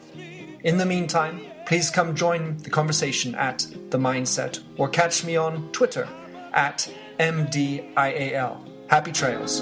In 0.63 0.77
the 0.77 0.85
meantime, 0.85 1.41
please 1.65 1.89
come 1.89 2.15
join 2.15 2.57
the 2.57 2.69
conversation 2.69 3.35
at 3.35 3.67
The 3.89 3.97
Myndset 3.97 4.61
or 4.77 4.89
catch 4.89 5.23
me 5.23 5.35
on 5.35 5.71
Twitter 5.71 6.07
at 6.53 6.89
MDIAL. 7.19 8.89
Happy 8.89 9.11
trails. 9.11 9.61